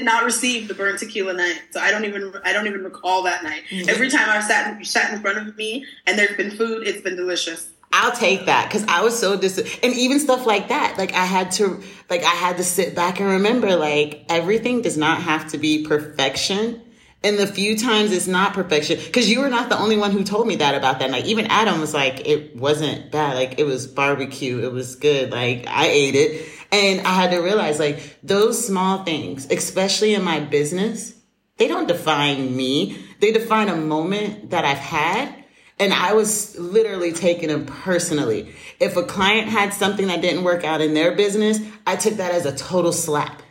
[0.09, 3.43] Not receive the burnt tequila night, so I don't even I don't even recall that
[3.43, 3.61] night.
[3.69, 3.89] Mm-hmm.
[3.89, 7.01] Every time I've sat in, sat in front of me and there's been food, it's
[7.01, 7.69] been delicious.
[7.93, 10.95] I'll take that because I was so dis and even stuff like that.
[10.97, 14.97] Like I had to like I had to sit back and remember like everything does
[14.97, 16.81] not have to be perfection.
[17.21, 20.23] And the few times it's not perfection, because you were not the only one who
[20.23, 21.25] told me that about that night.
[21.25, 23.35] Even Adam was like, it wasn't bad.
[23.35, 24.59] Like it was barbecue.
[24.59, 25.29] It was good.
[25.29, 26.47] Like I ate it.
[26.71, 31.15] And I had to realize like those small things, especially in my business,
[31.57, 33.03] they don't define me.
[33.19, 35.35] They define a moment that I've had.
[35.79, 38.53] And I was literally taking them personally.
[38.79, 42.33] If a client had something that didn't work out in their business, I took that
[42.33, 43.41] as a total slap.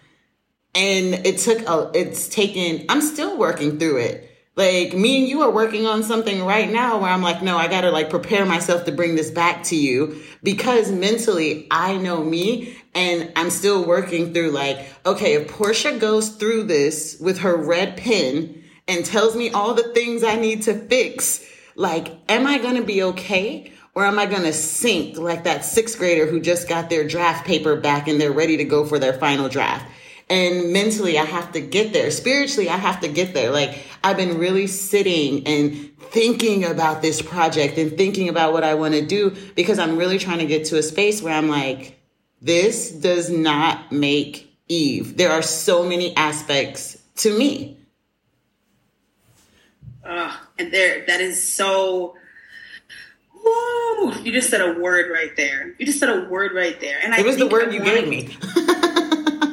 [0.74, 4.28] And it took a, it's taken, I'm still working through it
[4.58, 7.68] like me and you are working on something right now where I'm like, no, I
[7.68, 12.76] gotta like prepare myself to bring this back to you because mentally I know me
[12.98, 17.96] and I'm still working through like, okay, if Portia goes through this with her red
[17.96, 21.44] pen and tells me all the things I need to fix,
[21.76, 23.72] like, am I gonna be okay?
[23.94, 27.76] Or am I gonna sink like that sixth grader who just got their draft paper
[27.76, 29.88] back and they're ready to go for their final draft?
[30.28, 32.10] And mentally, I have to get there.
[32.10, 33.50] Spiritually, I have to get there.
[33.50, 38.74] Like, I've been really sitting and thinking about this project and thinking about what I
[38.74, 41.97] want to do because I'm really trying to get to a space where I'm like,
[42.40, 45.16] this does not make Eve.
[45.16, 47.76] There are so many aspects to me.
[50.04, 52.14] Uh, and there, that is so.
[53.34, 55.74] Woo, you just said a word right there.
[55.78, 57.84] You just said a word right there, and I it was the word I you
[57.84, 58.36] gave me.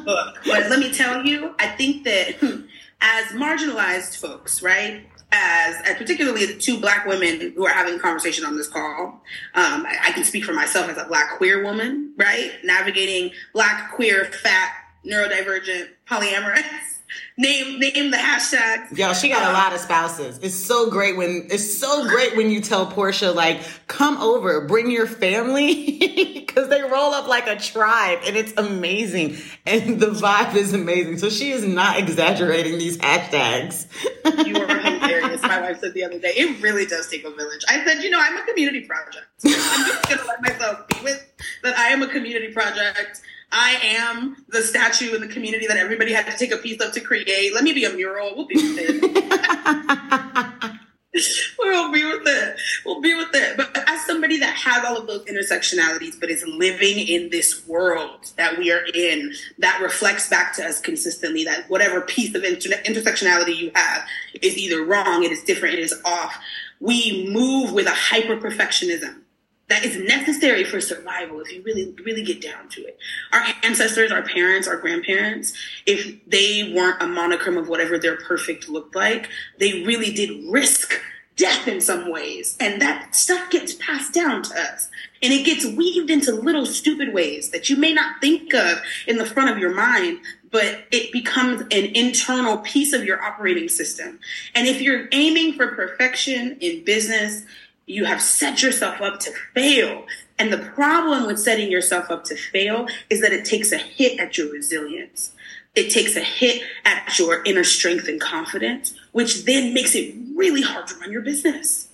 [0.06, 0.40] book.
[0.46, 2.36] But let me tell you, I think that
[3.02, 5.06] as marginalized folks, right?
[5.38, 9.22] As, particularly the two black women who are having a conversation on this call,
[9.54, 12.54] um, I, I can speak for myself as a black queer woman, right?
[12.64, 14.72] Navigating black, queer, fat,
[15.06, 16.95] neurodivergent, polyamorous
[17.38, 18.98] name name the hashtag.
[18.98, 20.40] Yo, she got a lot of spouses.
[20.42, 24.90] It's so great when it's so great when you tell Portia like, come over, bring
[24.90, 25.98] your family,
[26.36, 31.18] because they roll up like a tribe, and it's amazing, and the vibe is amazing.
[31.18, 33.88] So she is not exaggerating these hashtags.
[34.46, 35.42] you are hilarious.
[35.42, 37.64] My wife said the other day, it really does take a village.
[37.68, 39.26] I said, you know, I'm a community project.
[39.44, 41.32] I'm just gonna let myself be with
[41.64, 41.78] that.
[41.78, 43.22] I am a community project.
[43.52, 46.92] I am the statue in the community that everybody had to take a piece of
[46.94, 47.54] to create.
[47.54, 48.36] Let me be a mural.
[48.36, 50.72] We'll be with it.
[51.60, 52.60] we'll be with it.
[52.86, 53.58] We'll be with it.
[53.58, 58.32] But as somebody that has all of those intersectionalities, but is living in this world
[58.38, 62.82] that we are in, that reflects back to us consistently that whatever piece of inter-
[62.84, 64.06] intersectionality you have
[64.42, 66.36] is either wrong, it is different, it is off.
[66.80, 69.22] We move with a hyper perfectionism
[69.68, 72.98] that is necessary for survival if you really really get down to it.
[73.34, 75.54] Our ancestors our parents our grandparents
[75.86, 81.00] if they weren't a monochrome of whatever their perfect looked like they really did risk
[81.36, 82.56] death in some ways.
[82.60, 84.90] And that stuff gets passed down to us.
[85.22, 89.18] And it gets weaved into little stupid ways that you may not think of in
[89.18, 90.20] the front of your mind
[90.56, 94.18] but it becomes an internal piece of your operating system.
[94.54, 97.44] And if you're aiming for perfection in business
[97.86, 100.06] you have set yourself up to fail.
[100.38, 104.20] And the problem with setting yourself up to fail is that it takes a hit
[104.20, 105.32] at your resilience.
[105.76, 110.62] It takes a hit at your inner strength and confidence, which then makes it really
[110.62, 111.90] hard to run your business.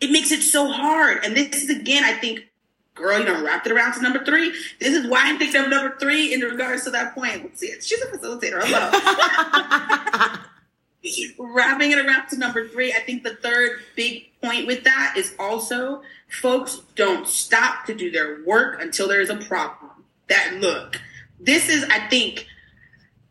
[0.00, 1.24] It makes it so hard.
[1.24, 2.48] And this is again, I think,
[2.94, 4.52] girl, you know, wrapped it around to number three.
[4.80, 7.44] This is why I think I'm number three in regards to that point.
[7.44, 8.60] Let's see, she's a facilitator.
[8.62, 10.36] Hello.
[11.54, 15.34] wrapping it around to number three, I think the third big point with that is
[15.38, 19.90] also folks don't stop to do their work until there's a problem.
[20.28, 21.00] That look,
[21.38, 22.46] This is, I think,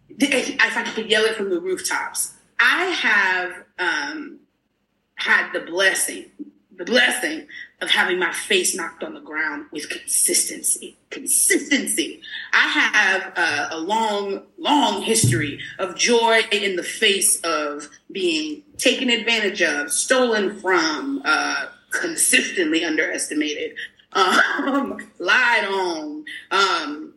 [0.10, 4.40] if I could yell it from the rooftops, I have um,
[5.16, 6.26] had the blessing,
[6.76, 7.48] the blessing
[7.84, 10.98] of having my face knocked on the ground with consistency.
[11.10, 12.22] Consistency.
[12.54, 12.68] I
[13.36, 19.92] have a long, long history of joy in the face of being taken advantage of,
[19.92, 23.76] stolen from, uh, consistently underestimated,
[24.14, 26.26] um, lied on.
[26.52, 27.14] Um,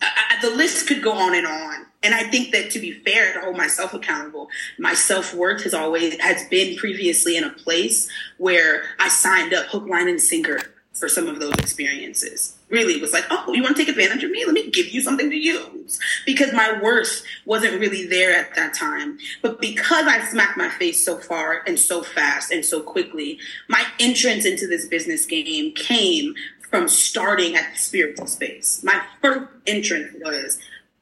[0.00, 1.86] I, the list could go on and on.
[2.02, 5.74] And I think that to be fair, to hold myself accountable, my self worth has
[5.74, 10.60] always has been previously in a place where I signed up hook, line, and sinker
[10.98, 12.56] for some of those experiences.
[12.68, 14.44] Really, it was like, oh, you want to take advantage of me?
[14.44, 15.98] Let me give you something to use.
[16.26, 19.18] Because my worth wasn't really there at that time.
[19.40, 23.38] But because I smacked my face so far and so fast and so quickly,
[23.68, 26.34] my entrance into this business game came
[26.68, 28.82] from starting at the spiritual space.
[28.84, 30.58] My first entrance was,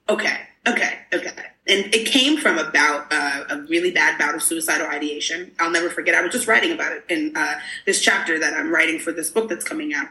[0.08, 1.30] okay, Okay, okay.
[1.68, 5.52] And it came from about uh, a really bad bout of suicidal ideation.
[5.60, 6.14] I'll never forget.
[6.14, 7.54] I was just writing about it in uh,
[7.86, 10.06] this chapter that I'm writing for this book that's coming out.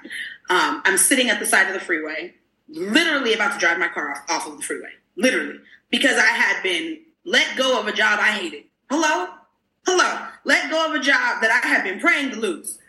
[0.49, 2.35] Um, I'm sitting at the side of the freeway,
[2.69, 6.61] literally about to drive my car off, off of the freeway, literally, because I had
[6.63, 8.63] been let go of a job I hated.
[8.89, 9.27] Hello?
[9.85, 10.27] Hello?
[10.43, 12.79] Let go of a job that I had been praying to lose.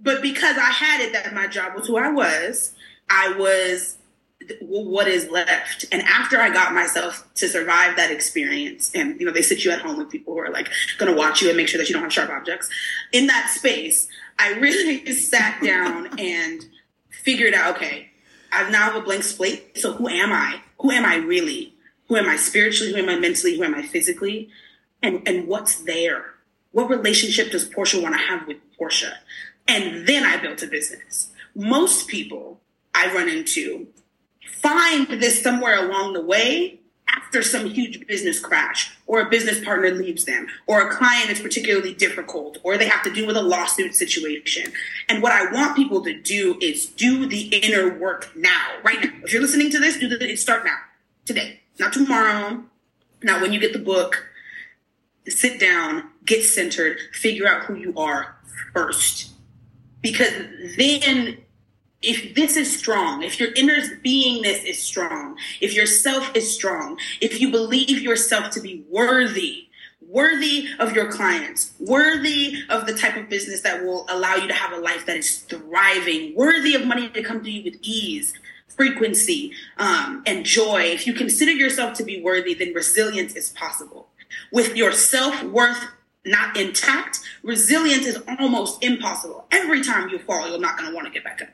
[0.00, 2.74] But because I had it that my job was who I was,
[3.10, 3.97] I was
[4.60, 5.84] what is left.
[5.92, 9.70] And after i got myself to survive that experience and you know they sit you
[9.70, 10.68] at home with people who are like
[10.98, 12.68] going to watch you and make sure that you don't have sharp objects
[13.12, 16.66] in that space i really sat down and
[17.10, 18.10] figured out okay
[18.52, 19.78] i now have a blank slate.
[19.78, 20.60] So who am i?
[20.80, 21.74] Who am i really?
[22.08, 22.92] Who am i spiritually?
[22.92, 23.56] Who am i mentally?
[23.56, 24.48] Who am i physically?
[25.02, 26.34] And and what's there?
[26.72, 29.18] What relationship does portia want to have with portia?
[29.66, 31.30] And then i built a business.
[31.54, 32.60] Most people
[32.94, 33.88] I run into
[34.52, 39.90] find this somewhere along the way after some huge business crash or a business partner
[39.90, 43.42] leaves them or a client is particularly difficult or they have to deal with a
[43.42, 44.72] lawsuit situation.
[45.08, 49.10] And what I want people to do is do the inner work now, right now.
[49.24, 50.76] If you're listening to this, do the start now,
[51.24, 52.62] today, not tomorrow,
[53.22, 54.26] not when you get the book.
[55.28, 58.38] Sit down, get centered, figure out who you are
[58.72, 59.30] first.
[60.00, 60.32] Because
[60.78, 61.38] then
[62.02, 66.98] if this is strong, if your inner beingness is strong, if your self is strong,
[67.20, 69.68] if you believe yourself to be worthy,
[70.06, 74.54] worthy of your clients, worthy of the type of business that will allow you to
[74.54, 78.32] have a life that is thriving, worthy of money to come to you with ease,
[78.68, 80.82] frequency, um, and joy.
[80.82, 84.08] If you consider yourself to be worthy, then resilience is possible.
[84.52, 85.84] With your self worth
[86.24, 89.46] not intact, resilience is almost impossible.
[89.50, 91.48] Every time you fall, you're not going to want to get back up.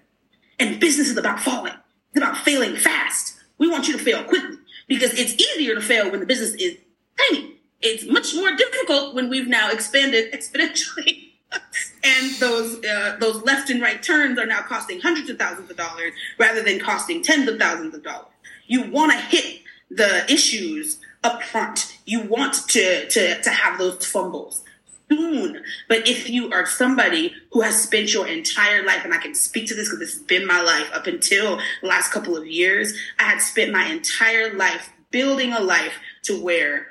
[0.64, 1.74] And business is about falling.
[2.14, 3.34] It's about failing fast.
[3.58, 4.56] We want you to fail quickly
[4.88, 6.78] because it's easier to fail when the business is
[7.18, 7.56] tiny.
[7.82, 11.32] It's much more difficult when we've now expanded exponentially.
[12.04, 15.76] and those uh, those left and right turns are now costing hundreds of thousands of
[15.76, 18.32] dollars rather than costing tens of thousands of dollars.
[18.66, 19.60] You want to hit
[19.90, 21.98] the issues up front.
[22.06, 24.63] You want to to to have those fumbles
[25.10, 25.62] soon.
[25.88, 29.66] But if you are somebody who has spent your entire life, and I can speak
[29.68, 32.94] to this because this has been my life up until the last couple of years,
[33.18, 35.94] I had spent my entire life building a life
[36.24, 36.88] to where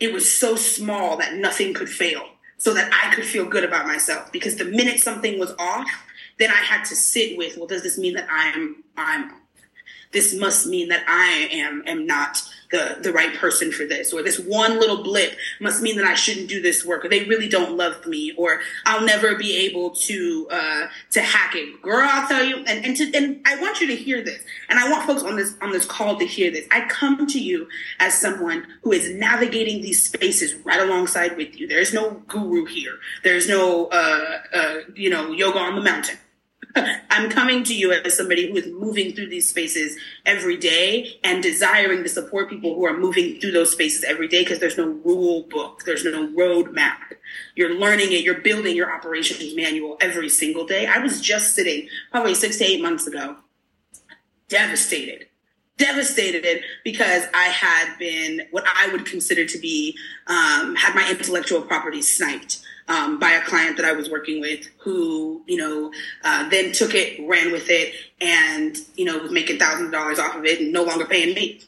[0.00, 2.28] it was so small that nothing could fail
[2.58, 4.32] so that I could feel good about myself.
[4.32, 5.88] Because the minute something was off,
[6.38, 9.32] then I had to sit with, well, does this mean that I'm I'm
[10.12, 12.42] this must mean that I am am not
[12.72, 16.14] the, the right person for this, or this one little blip must mean that I
[16.14, 19.90] shouldn't do this work, or they really don't love me, or I'll never be able
[19.90, 21.80] to uh, to hack it.
[21.82, 24.78] Girl, I'll tell you, and and, to, and I want you to hear this, and
[24.78, 26.66] I want folks on this on this call to hear this.
[26.72, 27.68] I come to you
[28.00, 31.68] as someone who is navigating these spaces right alongside with you.
[31.68, 32.98] There is no guru here.
[33.22, 36.16] There is no uh, uh, you know yoga on the mountain.
[36.74, 41.42] I'm coming to you as somebody who is moving through these spaces every day and
[41.42, 44.88] desiring to support people who are moving through those spaces every day because there's no
[45.04, 46.98] rule book, there's no roadmap.
[47.54, 50.86] You're learning it, you're building your operations manual every single day.
[50.86, 53.36] I was just sitting probably six to eight months ago,
[54.48, 55.26] devastated
[55.82, 59.96] devastated because I had been what I would consider to be
[60.28, 64.68] um, had my intellectual property sniped um, by a client that I was working with
[64.78, 65.92] who, you know,
[66.24, 70.18] uh, then took it, ran with it, and, you know, was making thousands of dollars
[70.20, 71.60] off of it and no longer paying me.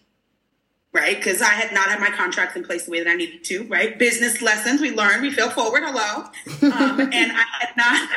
[0.94, 1.16] Right?
[1.16, 3.64] Because I had not had my contracts in place the way that I needed to,
[3.64, 3.98] right?
[3.98, 6.28] Business lessons, we learned, we fell forward, hello.
[6.72, 8.08] Um, and I had not,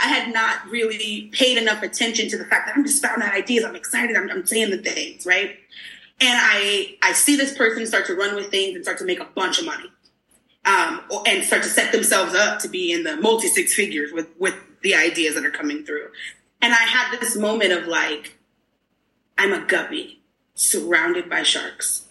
[0.00, 3.34] I had not really paid enough attention to the fact that I'm just spouting out
[3.34, 5.58] ideas, I'm excited, I'm, I'm saying the things, right?
[6.22, 9.20] and I I see this person start to run with things and start to make
[9.20, 9.90] a bunch of money,
[10.64, 14.28] um, and start to set themselves up to be in the multi six figures with
[14.38, 16.08] with the ideas that are coming through.
[16.60, 18.38] And I had this moment of like,
[19.36, 20.20] I'm a guppy
[20.54, 22.01] surrounded by sharks,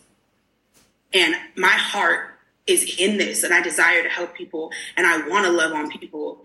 [1.13, 2.27] and my heart
[2.67, 5.89] is in this, and I desire to help people, and I want to love on
[5.91, 6.43] people.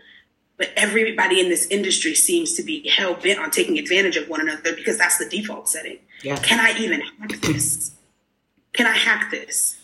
[0.57, 4.41] But everybody in this industry seems to be hell bent on taking advantage of one
[4.41, 5.99] another because that's the default setting.
[6.23, 6.37] Yeah.
[6.37, 7.93] Can I even hack this?
[8.73, 9.76] Can I hack this?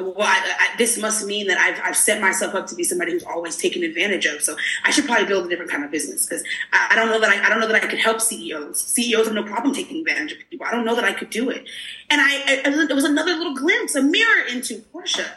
[0.00, 0.42] Well,
[0.78, 3.82] this must mean that I've, I've set myself up to be somebody who's always taken
[3.82, 4.40] advantage of.
[4.42, 7.18] So I should probably build a different kind of business because I, I, don't know
[7.18, 8.80] that I, I don't know that I could help CEOs.
[8.80, 10.66] CEOs have no problem taking advantage of people.
[10.66, 11.68] I don't know that I could do it.
[12.10, 15.32] And I, it was another little glimpse, a mirror into Portia.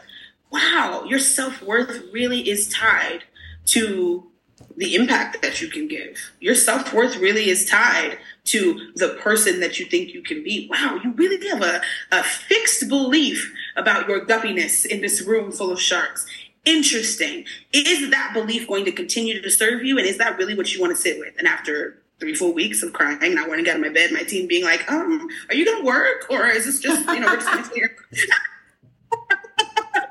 [0.52, 3.24] Wow, your self worth really is tied
[3.66, 4.31] to
[4.76, 6.18] the impact that you can give.
[6.40, 10.68] Your self worth really is tied to the person that you think you can be.
[10.70, 15.70] Wow, you really have a, a fixed belief about your guppiness in this room full
[15.70, 16.26] of sharks.
[16.64, 17.44] Interesting.
[17.72, 19.98] Is that belief going to continue to serve you?
[19.98, 21.34] And is that really what you want to sit with?
[21.38, 24.12] And after three, four weeks of crying and I to get out of my bed,
[24.12, 26.26] my team being like, um, are you going to work?
[26.30, 27.96] Or is this just, you know, we're just here?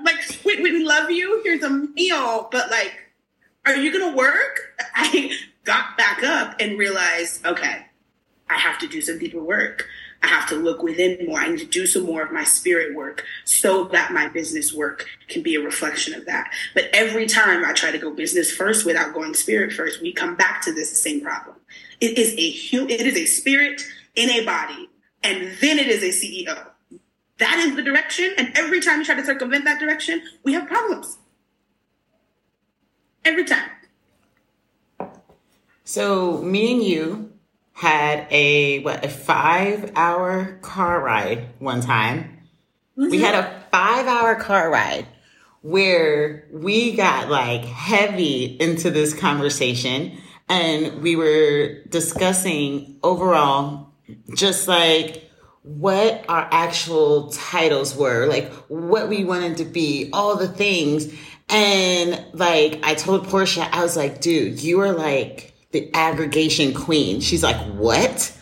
[0.04, 1.42] like, we, we love you.
[1.46, 2.50] Here's a meal.
[2.52, 3.01] But like,
[3.66, 4.76] are you going to work?
[4.96, 5.32] I
[5.64, 7.86] got back up and realized, okay,
[8.50, 9.88] I have to do some deeper work.
[10.24, 11.40] I have to look within more.
[11.40, 15.08] I need to do some more of my spirit work so that my business work
[15.28, 16.52] can be a reflection of that.
[16.76, 20.36] But every time I try to go business first without going spirit first, we come
[20.36, 21.56] back to this same problem.
[22.00, 23.82] It is a it is a spirit
[24.16, 24.90] in a body,
[25.24, 26.68] and then it is a CEO.
[27.40, 30.68] That is the direction, and every time you try to circumvent that direction, we have
[30.68, 31.18] problems.
[33.24, 33.70] Every time.
[35.84, 37.34] So me and you
[37.74, 42.42] had a what a five hour car ride one time.
[42.98, 43.10] Mm-hmm.
[43.10, 45.08] We had a five hour car ride
[45.62, 50.18] where we got like heavy into this conversation
[50.50, 53.94] and we were discussing overall
[54.36, 55.30] just like
[55.64, 61.14] what our actual titles were, like what we wanted to be, all the things.
[61.50, 67.22] And like I told Portia, I was like, dude, you are like the aggregation queen.
[67.22, 68.38] She's like, what?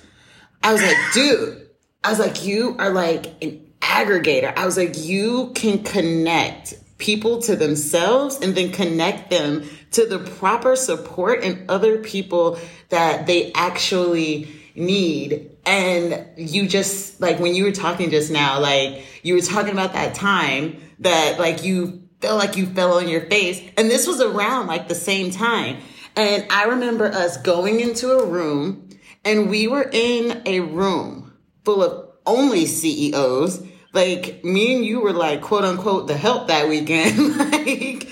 [0.64, 1.70] I was like, dude,
[2.04, 4.56] I was like, you are like an aggregator.
[4.56, 10.20] I was like, you can connect people to themselves and then connect them to the
[10.20, 15.50] proper support and other people that they actually need.
[15.66, 19.93] And you just, like, when you were talking just now, like, you were talking about
[19.93, 23.61] that time that, like, you felt like you fell on your face.
[23.78, 25.78] And this was around, like, the same time.
[26.15, 28.89] And I remember us going into a room
[29.24, 33.65] and we were in a room full of only CEOs.
[33.93, 37.38] Like me and you were like quote unquote the help that weekend.
[37.38, 38.09] like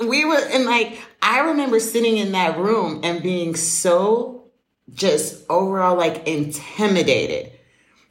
[0.00, 4.50] we were and like I remember sitting in that room and being so
[4.92, 7.52] just overall like intimidated.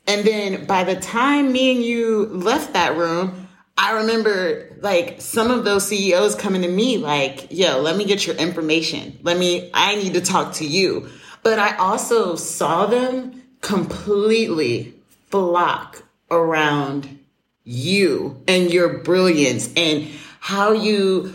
[0.07, 3.42] And then by the time me and you left that room,
[3.77, 8.27] I remember like some of those CEOs coming to me like, yo, let me get
[8.27, 9.17] your information.
[9.23, 11.09] Let me, I need to talk to you.
[11.41, 14.93] But I also saw them completely
[15.29, 17.19] flock around
[17.63, 20.07] you and your brilliance and
[20.39, 21.33] how you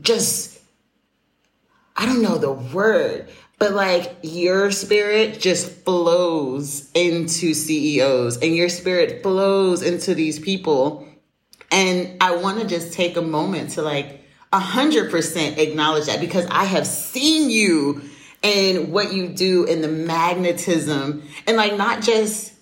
[0.00, 0.60] just,
[1.96, 8.68] I don't know the word, but like your spirit just flows into CEOs and your
[8.68, 11.08] spirit flows into these people.
[11.70, 16.20] And I want to just take a moment to like a hundred percent acknowledge that
[16.20, 18.02] because I have seen you
[18.42, 22.52] and what you do and the magnetism and like not just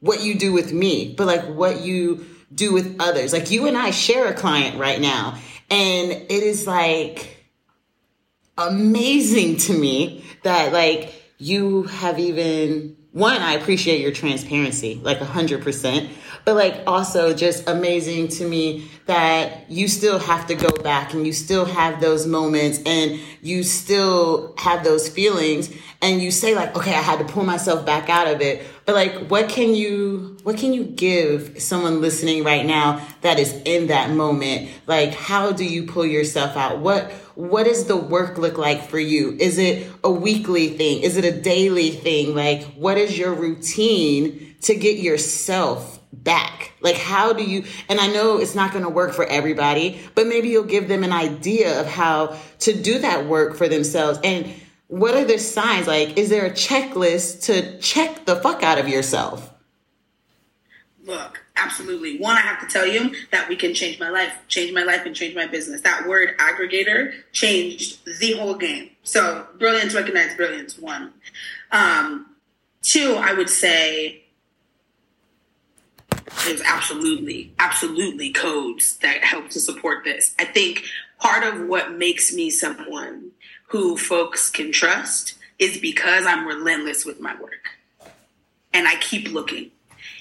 [0.00, 3.32] what you do with me, but like what you do with others.
[3.32, 5.38] Like you and I share a client right now
[5.70, 7.31] and it is like
[8.58, 15.26] amazing to me that like you have even one, I appreciate your transparency, like a
[15.26, 16.10] hundred percent.
[16.44, 21.26] But like also just amazing to me that you still have to go back and
[21.26, 26.76] you still have those moments and you still have those feelings and you say like,
[26.76, 28.66] okay, I had to pull myself back out of it.
[28.84, 33.52] But like, what can you, what can you give someone listening right now that is
[33.64, 34.68] in that moment?
[34.86, 36.80] Like, how do you pull yourself out?
[36.80, 39.36] What, what does the work look like for you?
[39.38, 41.02] Is it a weekly thing?
[41.02, 42.34] Is it a daily thing?
[42.34, 46.72] Like, what is your routine to get yourself back?
[46.80, 50.26] Like, how do you, and I know it's not going to work for everybody, but
[50.26, 54.18] maybe you'll give them an idea of how to do that work for themselves.
[54.22, 54.52] And
[54.88, 55.86] what are the signs?
[55.86, 59.50] Like, is there a checklist to check the fuck out of yourself?
[61.04, 62.18] Look, absolutely.
[62.18, 65.04] One, I have to tell you that we can change my life, change my life,
[65.04, 65.80] and change my business.
[65.80, 68.90] That word aggregator changed the whole game.
[69.02, 70.78] So, brilliance recognized brilliance.
[70.78, 71.12] One.
[71.72, 72.26] Um,
[72.82, 74.21] two, I would say
[76.44, 80.34] there's absolutely, absolutely codes that help to support this.
[80.38, 80.84] I think
[81.18, 83.30] part of what makes me someone
[83.68, 87.78] who folks can trust is because I'm relentless with my work.
[88.74, 89.70] And I keep looking.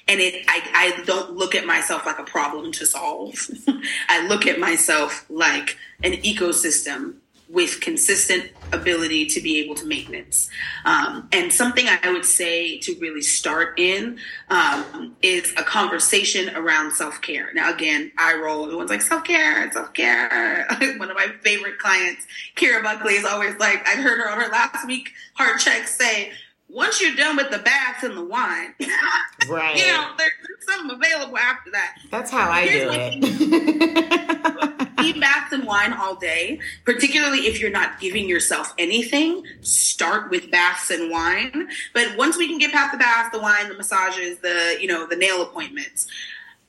[0.07, 0.61] And it I,
[0.99, 3.35] I don't look at myself like a problem to solve.
[4.09, 7.15] I look at myself like an ecosystem
[7.51, 10.49] with consistent ability to be able to maintenance
[10.85, 14.17] um, and something i would say to really start in
[14.49, 20.65] um, is a conversation around self-care now again i roll everyone's like self-care self-care
[20.97, 22.25] one of my favorite clients
[22.55, 26.31] kira buckley is always like i heard her on her last week heart check say
[26.71, 28.73] once you're done with the baths and the wine,
[29.49, 29.75] right?
[29.75, 30.31] you know, there's
[30.61, 31.97] something available after that.
[32.09, 34.77] That's how I Here's do it.
[35.03, 39.43] eat baths and wine all day, particularly if you're not giving yourself anything.
[39.61, 43.69] Start with baths and wine, but once we can get past the bath, the wine,
[43.69, 46.07] the massages, the you know, the nail appointments,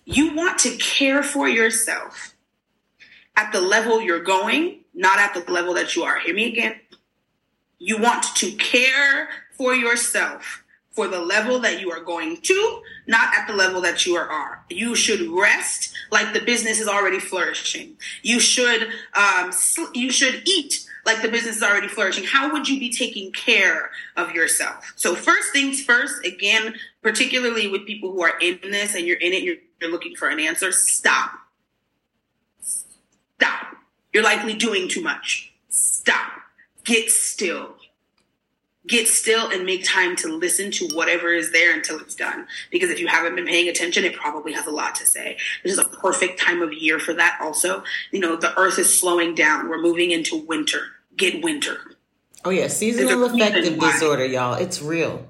[0.05, 2.35] you want to care for yourself
[3.37, 6.19] at the level you're going, not at the level that you are.
[6.21, 6.75] Hear me again.
[7.79, 10.62] You want to care for yourself
[10.93, 14.63] for the level that you are going to, not at the level that you are.
[14.69, 17.97] You should rest like the business is already flourishing.
[18.23, 19.53] You should um,
[19.95, 22.25] you should eat like the business is already flourishing.
[22.25, 24.93] How would you be taking care of yourself?
[24.97, 26.25] So first things first.
[26.25, 30.15] Again, particularly with people who are in this and you're in it, you're, you're looking
[30.15, 30.71] for an answer.
[30.71, 31.33] Stop.
[32.61, 33.77] Stop.
[34.13, 35.53] You're likely doing too much.
[35.69, 36.33] Stop.
[36.85, 37.77] Get still
[38.87, 42.47] get still and make time to listen to whatever is there until it's done.
[42.71, 45.37] Because if you haven't been paying attention, it probably has a lot to say.
[45.63, 47.85] This is a perfect time of year for that also.
[48.11, 49.69] You know, the earth is slowing down.
[49.69, 50.83] We're moving into winter.
[51.17, 51.79] Get winter.
[52.45, 54.55] Oh yeah, seasonal affective disorder, y'all.
[54.55, 55.29] It's real.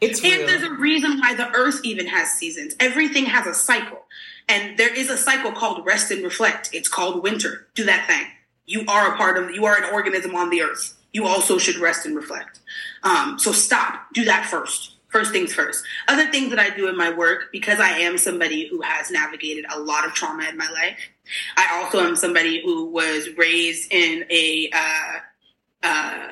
[0.00, 0.46] It's and real.
[0.46, 2.74] there's a reason why the earth even has seasons.
[2.78, 4.02] Everything has a cycle.
[4.48, 6.70] And there is a cycle called rest and reflect.
[6.72, 7.68] It's called winter.
[7.74, 8.26] Do that thing.
[8.66, 11.76] You are a part of you are an organism on the earth you also should
[11.76, 12.60] rest and reflect.
[13.02, 14.06] Um, so stop.
[14.14, 14.96] Do that first.
[15.08, 15.84] First things first.
[16.08, 19.66] Other things that I do in my work, because I am somebody who has navigated
[19.70, 20.98] a lot of trauma in my life,
[21.56, 25.18] I also am somebody who was raised in a uh,
[25.82, 26.28] uh,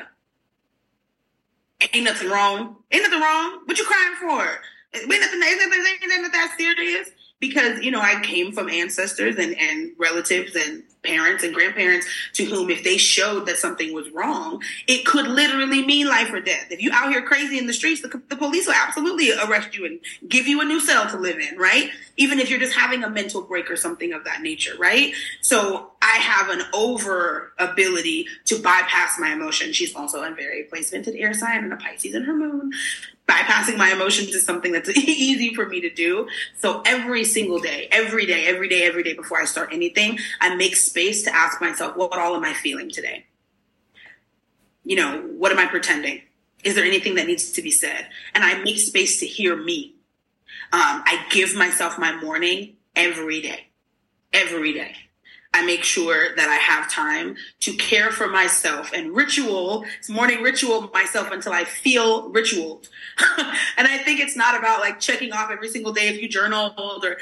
[1.93, 2.77] ain't nothing wrong.
[2.91, 3.61] Ain't nothing wrong.
[3.65, 4.61] What you crying for?
[4.95, 7.11] Ain't nothing, ain't nothing, ain't nothing that serious.
[7.39, 12.45] Because, you know, I came from ancestors and, and relatives and parents and grandparents to
[12.45, 16.67] whom if they showed that something was wrong it could literally mean life or death.
[16.71, 19.87] If you out here crazy in the streets the, the, police will absolutely arrest you
[19.87, 21.91] and give you a new cell to live in right?
[22.17, 25.15] Even if you're just having a mental break or something of that nature right?
[25.41, 29.73] So i have an over ability to bypass my emotion.
[29.73, 32.73] She's also a very placemented air sign and a pisces in her moon.
[33.29, 36.27] Bypassing my emotions is something that's easy for me to do.
[36.59, 40.55] So every single day, every day, every day, every day before I start anything, I
[40.57, 43.27] make space to ask myself, what all am I feeling today?
[44.85, 46.23] You know, what am I pretending?
[46.65, 48.09] Is there anything that needs to be said?
[48.35, 49.95] And I make space to hear me.
[50.73, 53.69] Um, I give myself my morning every day,
[54.33, 54.95] every day.
[55.53, 60.43] I make sure that I have time to care for myself and ritual, it's morning
[60.43, 62.89] ritual myself until I feel ritualed.
[63.77, 67.05] and I think it's not about like checking off every single day if you journaled
[67.05, 67.17] or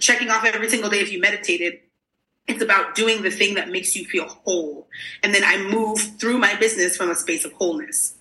[0.00, 1.80] checking off every single day if you meditated.
[2.48, 4.88] It's about doing the thing that makes you feel whole.
[5.22, 8.14] And then I move through my business from a space of wholeness.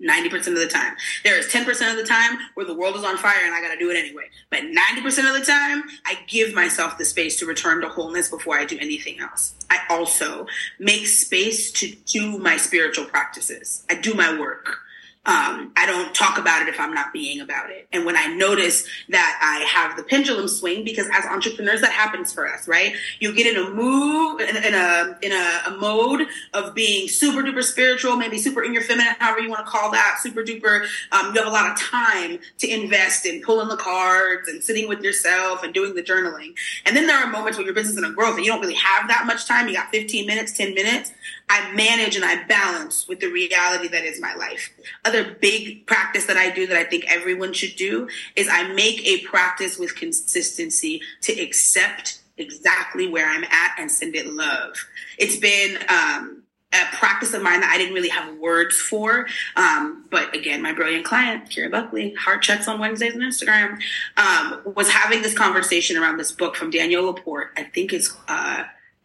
[0.00, 0.94] 90% of the time.
[1.24, 3.72] There is 10% of the time where the world is on fire and I got
[3.72, 4.24] to do it anyway.
[4.50, 8.58] But 90% of the time, I give myself the space to return to wholeness before
[8.58, 9.54] I do anything else.
[9.70, 10.46] I also
[10.78, 13.84] make space to do my spiritual practices.
[13.88, 14.80] I do my work.
[15.26, 17.88] Um, I don't talk about it if I'm not being about it.
[17.92, 22.32] And when I notice that I have the pendulum swing, because as entrepreneurs, that happens
[22.32, 22.94] for us, right?
[23.18, 27.42] You get in a move, in, in a in a, a, mode of being super
[27.42, 30.86] duper spiritual, maybe super in your feminine, however you want to call that, super duper.
[31.10, 34.88] Um, you have a lot of time to invest in pulling the cards and sitting
[34.88, 36.54] with yourself and doing the journaling.
[36.86, 38.60] And then there are moments when your business is in a growth and you don't
[38.60, 39.66] really have that much time.
[39.66, 41.12] You got 15 minutes, 10 minutes.
[41.48, 44.70] I manage and I balance with the reality that is my life.
[45.04, 49.06] Other big practice that I do that I think everyone should do is I make
[49.06, 54.74] a practice with consistency to accept exactly where I'm at and send it love.
[55.18, 56.42] It's been um,
[56.72, 59.26] a practice of mine that I didn't really have words for.
[59.56, 63.78] Um, but again, my brilliant client, Kira Buckley, heart checks on Wednesdays on Instagram,
[64.16, 67.52] um, was having this conversation around this book from Danielle Laporte.
[67.56, 68.64] I think it's uh,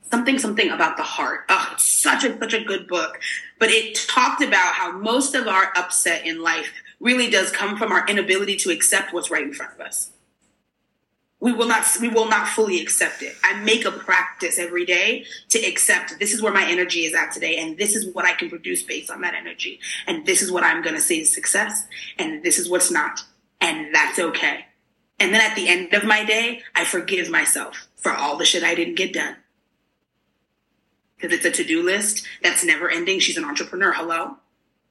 [0.09, 1.45] something something about the heart.
[1.49, 3.19] Oh, such a such a good book.
[3.59, 7.91] But it talked about how most of our upset in life really does come from
[7.91, 10.11] our inability to accept what's right in front of us
[11.41, 15.25] we will not we will not fully accept it i make a practice every day
[15.49, 18.33] to accept this is where my energy is at today and this is what i
[18.33, 21.33] can produce based on that energy and this is what i'm going to say is
[21.33, 21.85] success
[22.17, 23.19] and this is what's not
[23.59, 24.65] and that's okay
[25.19, 28.63] and then at the end of my day i forgive myself for all the shit
[28.63, 29.35] i didn't get done
[31.21, 34.37] because it's a to-do list that's never ending she's an entrepreneur hello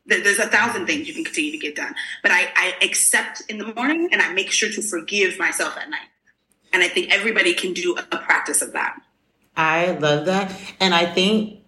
[0.06, 3.58] there's a thousand things you can continue to get done but I, I accept in
[3.58, 6.08] the morning and i make sure to forgive myself at night
[6.72, 9.00] and I think everybody can do a practice of that.
[9.56, 10.54] I love that.
[10.78, 11.60] And I think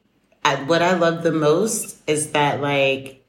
[0.67, 3.25] what I love the most is that, like,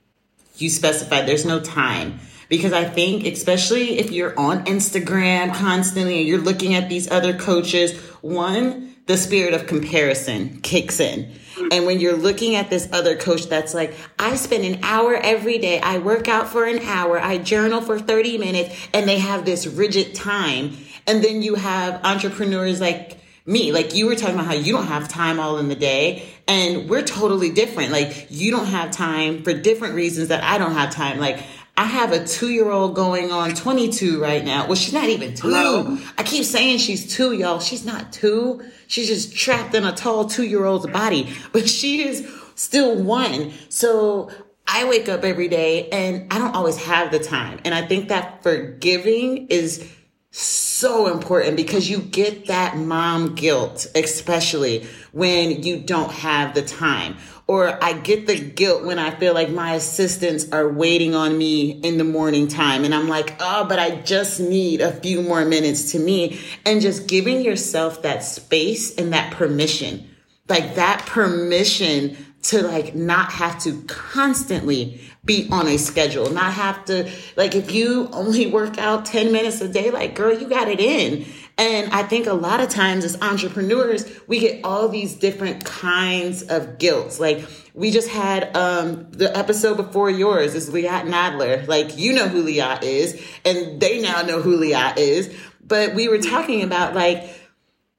[0.58, 2.20] you specified there's no time.
[2.50, 7.36] Because I think, especially if you're on Instagram constantly and you're looking at these other
[7.36, 11.32] coaches, one, the spirit of comparison kicks in.
[11.72, 15.58] And when you're looking at this other coach that's like, I spend an hour every
[15.58, 19.46] day, I work out for an hour, I journal for 30 minutes, and they have
[19.46, 20.78] this rigid time.
[21.06, 24.88] And then you have entrepreneurs like me, like you were talking about how you don't
[24.88, 27.92] have time all in the day and we're totally different.
[27.92, 31.20] Like you don't have time for different reasons that I don't have time.
[31.20, 31.44] Like
[31.76, 34.68] I have a two year old going on 22 right now.
[34.68, 35.48] Well, she's not even two.
[35.50, 35.98] Hello.
[36.18, 37.60] I keep saying she's two, y'all.
[37.60, 38.62] She's not two.
[38.88, 43.54] She's just trapped in a tall two year old's body, but she is still one.
[43.70, 44.30] So
[44.68, 47.60] I wake up every day and I don't always have the time.
[47.66, 49.90] And I think that forgiving is
[50.36, 57.16] so important because you get that mom guilt, especially when you don't have the time.
[57.46, 61.72] Or I get the guilt when I feel like my assistants are waiting on me
[61.72, 62.84] in the morning time.
[62.84, 66.40] And I'm like, oh, but I just need a few more minutes to me.
[66.66, 70.10] And just giving yourself that space and that permission,
[70.50, 76.84] like that permission to like not have to constantly be on a schedule, not have
[76.86, 80.68] to, like, if you only work out 10 minutes a day, like, girl, you got
[80.68, 81.26] it in.
[81.58, 86.42] And I think a lot of times as entrepreneurs, we get all these different kinds
[86.44, 87.20] of guilt.
[87.20, 91.68] Like, we just had um, the episode before yours is Liat Nadler.
[91.68, 95.34] Like, you know who Liat is, and they now know who Liat is.
[95.66, 97.24] But we were talking about like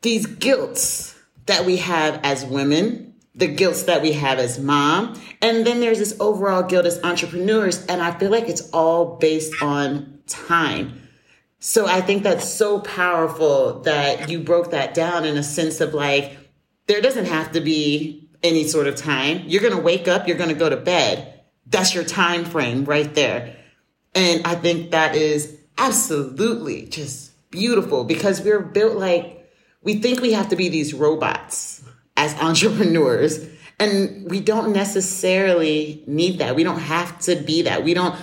[0.03, 5.21] these guilts that we have as women the guilt that we have as mom.
[5.43, 7.85] And then there's this overall guilt as entrepreneurs.
[7.87, 11.01] And I feel like it's all based on time.
[11.59, 15.95] So I think that's so powerful that you broke that down in a sense of
[15.95, 16.37] like,
[16.87, 19.43] there doesn't have to be any sort of time.
[19.47, 21.41] You're going to wake up, you're going to go to bed.
[21.67, 23.57] That's your time frame right there.
[24.15, 29.51] And I think that is absolutely just beautiful because we're built like
[29.83, 31.84] we think we have to be these robots
[32.17, 33.49] as entrepreneurs.
[33.79, 36.55] And we don't necessarily need that.
[36.55, 37.83] We don't have to be that.
[37.83, 38.15] We don't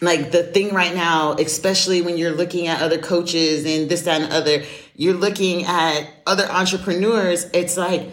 [0.00, 4.22] like the thing right now, especially when you're looking at other coaches and this, that,
[4.22, 4.64] and other,
[4.96, 7.44] you're looking at other entrepreneurs.
[7.52, 8.10] It's like,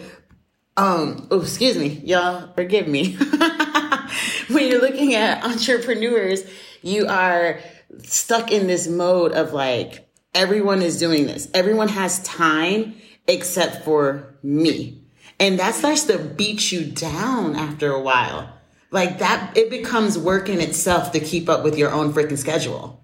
[0.76, 3.14] um, oh, excuse me, y'all, forgive me.
[4.48, 6.48] when you're looking at entrepreneurs,
[6.82, 7.58] you are
[8.04, 11.48] stuck in this mode of like, everyone is doing this.
[11.54, 12.94] Everyone has time
[13.26, 15.02] except for me.
[15.38, 18.52] And that starts to beat you down after a while.
[18.90, 23.02] Like that, it becomes work in itself to keep up with your own freaking schedule.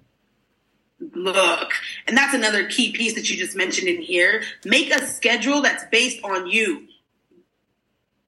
[0.99, 1.73] Look,
[2.07, 4.43] and that's another key piece that you just mentioned in here.
[4.65, 6.87] Make a schedule that's based on you.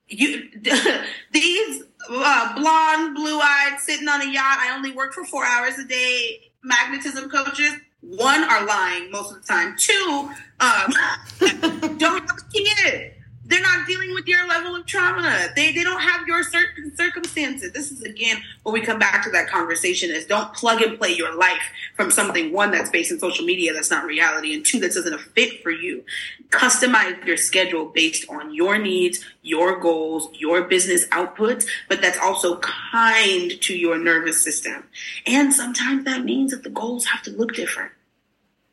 [0.09, 0.49] You,
[1.33, 4.59] these uh, blonde, blue-eyed, sitting on a yacht.
[4.61, 6.51] I only work for four hours a day.
[6.63, 9.77] Magnetism coaches one are lying most of the time.
[9.77, 10.31] Two,
[10.61, 10.93] um,
[11.99, 13.15] don't have a kid.
[13.49, 15.49] They're not dealing with your level of trauma.
[15.57, 17.73] They they don't have your certain circumstances.
[17.73, 21.13] This is again when we come back to that conversation is don't plug and play
[21.13, 21.63] your life
[21.97, 25.19] from something one that's based in social media that's not reality, and two that doesn't
[25.35, 26.05] fit for you.
[26.51, 32.59] Customize your schedule based on your needs, your goals, your business outputs, but that's also
[32.59, 34.85] kind to your nervous system.
[35.27, 37.93] And sometimes that means that the goals have to look different.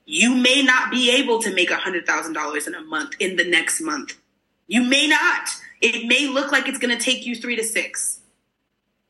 [0.05, 4.17] You may not be able to make $100,000 in a month in the next month
[4.68, 5.49] you may not.
[5.82, 8.20] It may look like it's going to take you three to six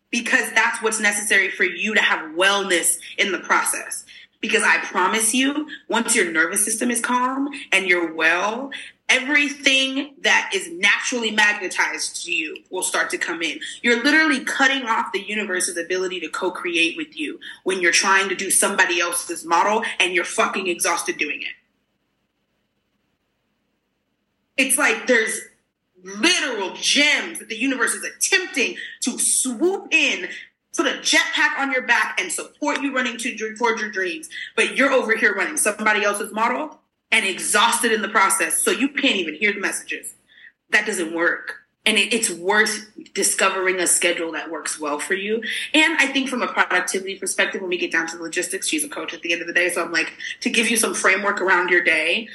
[0.10, 4.06] because that's what's necessary for you to have wellness in the process.
[4.42, 8.72] Because I promise you, once your nervous system is calm and you're well,
[9.10, 13.60] everything that is naturally magnetized to you will start to come in.
[13.82, 18.30] You're literally cutting off the universe's ability to co create with you when you're trying
[18.30, 21.54] to do somebody else's model and you're fucking exhausted doing it.
[24.58, 25.42] It's like there's
[26.04, 30.30] literal gems that the universe is attempting to swoop in,
[30.76, 34.30] put a jetpack on your back, and support you running to towards your dreams.
[34.56, 36.80] But you're over here running somebody else's model
[37.12, 40.14] and exhausted in the process, so you can't even hear the messages.
[40.70, 41.62] That doesn't work.
[41.88, 45.44] And it, it's worth discovering a schedule that works well for you.
[45.74, 48.84] And I think from a productivity perspective, when we get down to the logistics, she's
[48.84, 49.70] a coach at the end of the day.
[49.70, 52.28] So I'm like, to give you some framework around your day,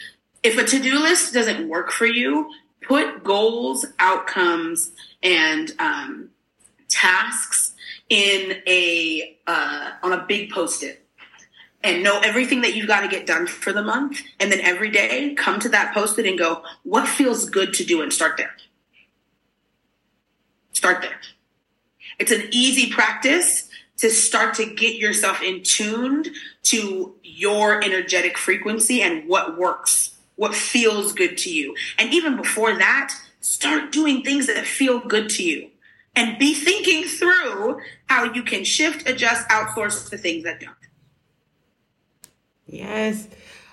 [0.43, 2.51] if a to-do list doesn't work for you,
[2.82, 6.30] put goals, outcomes, and um,
[6.88, 7.74] tasks
[8.09, 11.05] in a uh, on a big post-it.
[11.82, 14.91] And know everything that you've got to get done for the month and then every
[14.91, 18.55] day come to that post-it and go what feels good to do and start there?
[20.72, 21.18] Start there.
[22.18, 26.28] It's an easy practice to start to get yourself in tuned
[26.64, 31.76] to your energetic frequency and what works what feels good to you.
[31.99, 35.68] And even before that, start doing things that feel good to you
[36.16, 40.74] and be thinking through how you can shift, adjust, outsource the things that don't.
[42.64, 43.28] Yes.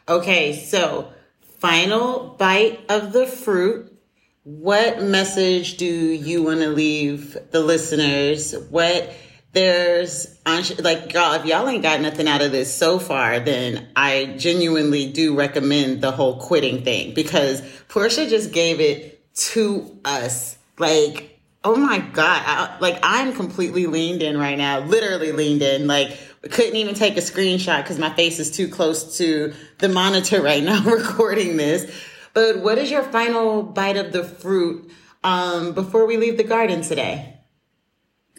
[0.10, 1.14] Okay, so
[1.60, 3.98] final bite of the fruit.
[4.44, 8.54] What message do you want to leave the listeners?
[8.70, 9.10] What
[9.58, 10.38] there's
[10.80, 15.12] like y'all if y'all ain't got nothing out of this so far then i genuinely
[15.12, 20.58] do recommend the whole quitting thing because portia just gave it to us.
[20.78, 25.88] Like oh my god I, like i'm completely leaned in right now literally leaned in.
[25.88, 26.18] Like
[26.52, 30.64] couldn't even take a screenshot because my face is too close to the monitor right
[30.64, 31.92] now recording this.
[32.34, 34.92] But what is your final bite of the fruit
[35.24, 37.40] um, before we leave the garden today?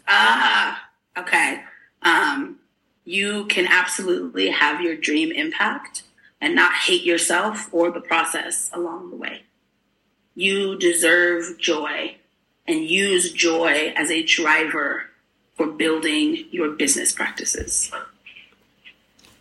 [0.07, 0.88] Ah
[1.21, 1.63] okay,
[2.01, 2.57] um,
[3.05, 6.03] you can absolutely have your dream impact
[6.41, 9.43] and not hate yourself or the process along the way.
[10.35, 12.15] You deserve joy
[12.67, 15.05] and use joy as a driver
[15.55, 17.91] for building your business practices.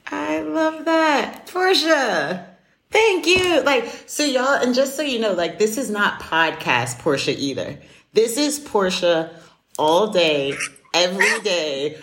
[0.07, 1.47] I love that.
[1.47, 2.49] Portia.
[2.91, 3.61] Thank you.
[3.63, 7.79] Like, so y'all, and just so you know, like, this is not podcast Portia either.
[8.15, 9.39] This is Portia
[9.79, 10.55] all day,
[10.95, 12.01] every day.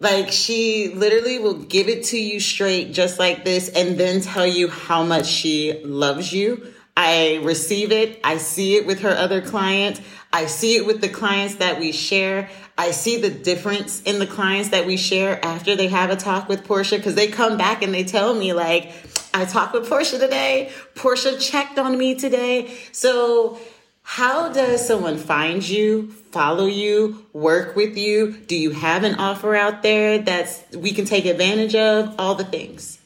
[0.00, 4.46] Like she literally will give it to you straight just like this and then tell
[4.46, 6.74] you how much she loves you.
[6.96, 8.20] I receive it.
[8.22, 10.00] I see it with her other clients.
[10.32, 12.50] I see it with the clients that we share.
[12.76, 16.48] I see the difference in the clients that we share after they have a talk
[16.48, 18.92] with Portia because they come back and they tell me like,
[19.32, 20.72] I talked with Portia today.
[20.94, 22.76] Portia checked on me today.
[22.92, 23.58] So
[24.06, 28.32] how does someone find you, follow you, work with you?
[28.32, 32.14] Do you have an offer out there that's we can take advantage of?
[32.18, 33.00] All the things.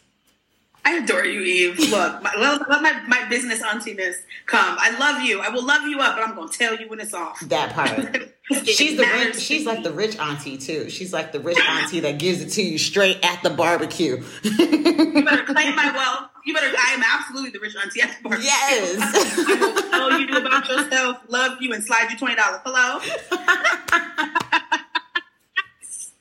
[0.89, 1.79] I adore you, Eve.
[1.91, 4.17] Look, my, let, let my, my business auntiness
[4.47, 4.79] come.
[4.81, 5.41] I love you.
[5.41, 7.41] I will love you up, but I'm gonna tell you when it's off.
[7.41, 8.33] That part.
[8.65, 10.89] she's the rich, she's like the rich auntie too.
[10.89, 14.25] She's like the rich auntie that gives it to you straight at the barbecue.
[14.43, 16.31] you better claim my wealth.
[16.47, 16.69] You better.
[16.69, 18.47] I am absolutely the rich auntie at the barbecue.
[18.47, 18.97] Yes.
[19.93, 22.61] I will tell you about yourself, love you, and slide you twenty dollars.
[22.65, 22.99] Hello.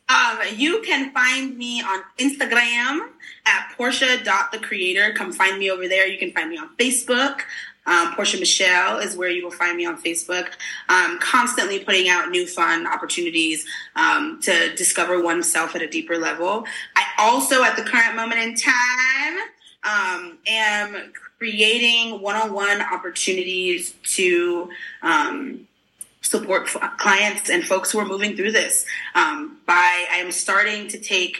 [0.10, 3.10] Um, you can find me on Instagram
[3.46, 5.14] at Portia.thecreator.
[5.16, 6.08] Come find me over there.
[6.08, 7.42] You can find me on Facebook.
[7.86, 10.50] Um, Portia Michelle is where you will find me on Facebook.
[10.90, 16.66] Um, constantly putting out new fun opportunities um, to discover oneself at a deeper level.
[16.96, 19.38] I also, at the current moment in time,
[19.84, 24.70] um, am creating one-on-one opportunities to
[25.02, 25.68] um,
[26.30, 26.68] support
[26.98, 28.86] clients and folks who are moving through this.
[29.16, 31.38] Um, by I am starting to take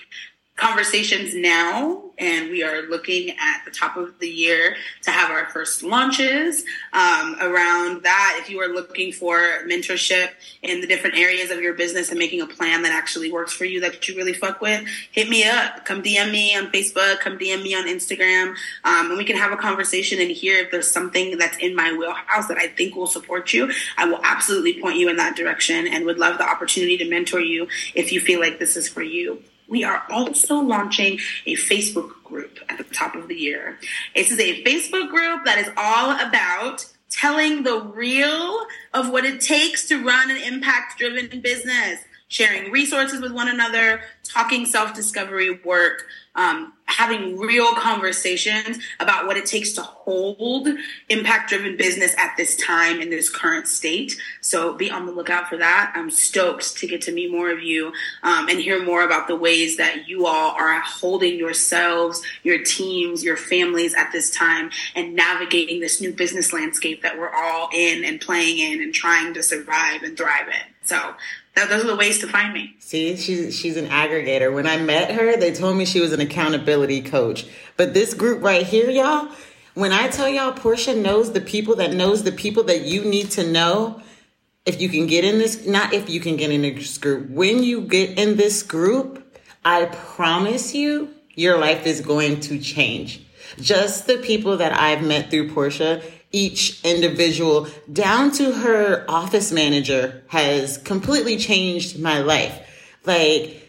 [0.56, 5.50] conversations now, and we are looking at the top of the year to have our
[5.50, 6.64] first launches
[6.94, 8.38] um, around that.
[8.42, 10.32] If you are looking for mentorship
[10.64, 13.66] in the different areas of your business and making a plan that actually works for
[13.66, 15.86] you, that you really fuck with, hit me up.
[15.86, 17.20] Come DM me on Facebook.
[17.20, 20.72] Come DM me on Instagram, um, and we can have a conversation and hear if
[20.72, 23.72] there's something that's in my wheelhouse that I think will support you.
[23.98, 27.40] I will absolutely point you in that direction, and would love the opportunity to mentor
[27.40, 32.24] you if you feel like this is for you we are also launching a Facebook
[32.24, 33.80] group at the top of the year.
[34.16, 39.42] This is a Facebook group that is all about telling the real of what it
[39.42, 42.00] takes to run an impact driven business.
[42.28, 46.06] Sharing resources with one another, talking self discovery work,
[46.36, 50.68] um, having real conversations about what it takes to hold
[51.10, 54.18] impact driven business at this time in this current state.
[54.42, 55.92] So be on the lookout for that.
[55.96, 57.92] I'm stoked to get to meet more of you
[58.24, 63.24] um, and hear more about the ways that you all are holding yourselves, your teams,
[63.24, 68.06] your families at this time and navigating this new business landscape that we're all in
[68.06, 70.74] and playing in and trying to survive and thrive in.
[70.84, 71.16] So
[71.58, 72.76] that, those are the ways to find me.
[72.80, 74.54] See, she's she's an aggregator.
[74.54, 77.46] When I met her, they told me she was an accountability coach.
[77.76, 79.30] But this group right here, y'all,
[79.74, 83.32] when I tell y'all Portia knows the people that knows the people that you need
[83.32, 84.02] to know,
[84.66, 87.64] if you can get in this, not if you can get in this group, when
[87.64, 89.24] you get in this group,
[89.64, 93.22] I promise you, your life is going to change.
[93.60, 96.02] Just the people that I've met through Portia,
[96.32, 102.60] each individual down to her office manager has completely changed my life.
[103.06, 103.64] Like,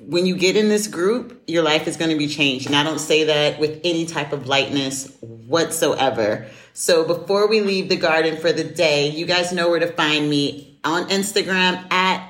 [0.00, 2.66] when you get in this group, your life is going to be changed.
[2.66, 6.46] And I don't say that with any type of lightness whatsoever.
[6.72, 10.28] So before we leave the garden for the day, you guys know where to find
[10.28, 12.28] me on Instagram at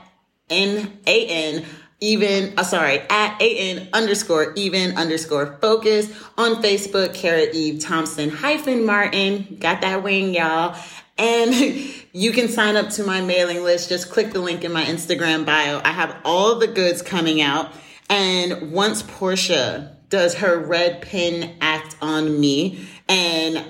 [0.51, 1.65] N-A-N
[2.01, 8.87] even, uh, sorry, at AN underscore even underscore focus on Facebook, Kara Eve Thompson hyphen
[8.87, 9.57] Martin.
[9.59, 10.77] Got that wing, y'all.
[11.17, 11.53] And
[12.13, 13.89] you can sign up to my mailing list.
[13.89, 15.81] Just click the link in my Instagram bio.
[15.85, 17.73] I have all the goods coming out.
[18.09, 23.65] And once Portia does her red pin act on me and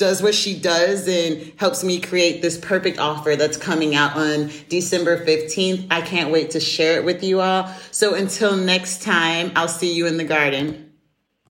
[0.00, 4.50] does what she does and helps me create this perfect offer that's coming out on
[4.70, 5.86] December 15th.
[5.90, 7.70] I can't wait to share it with you all.
[7.90, 10.89] So until next time, I'll see you in the garden.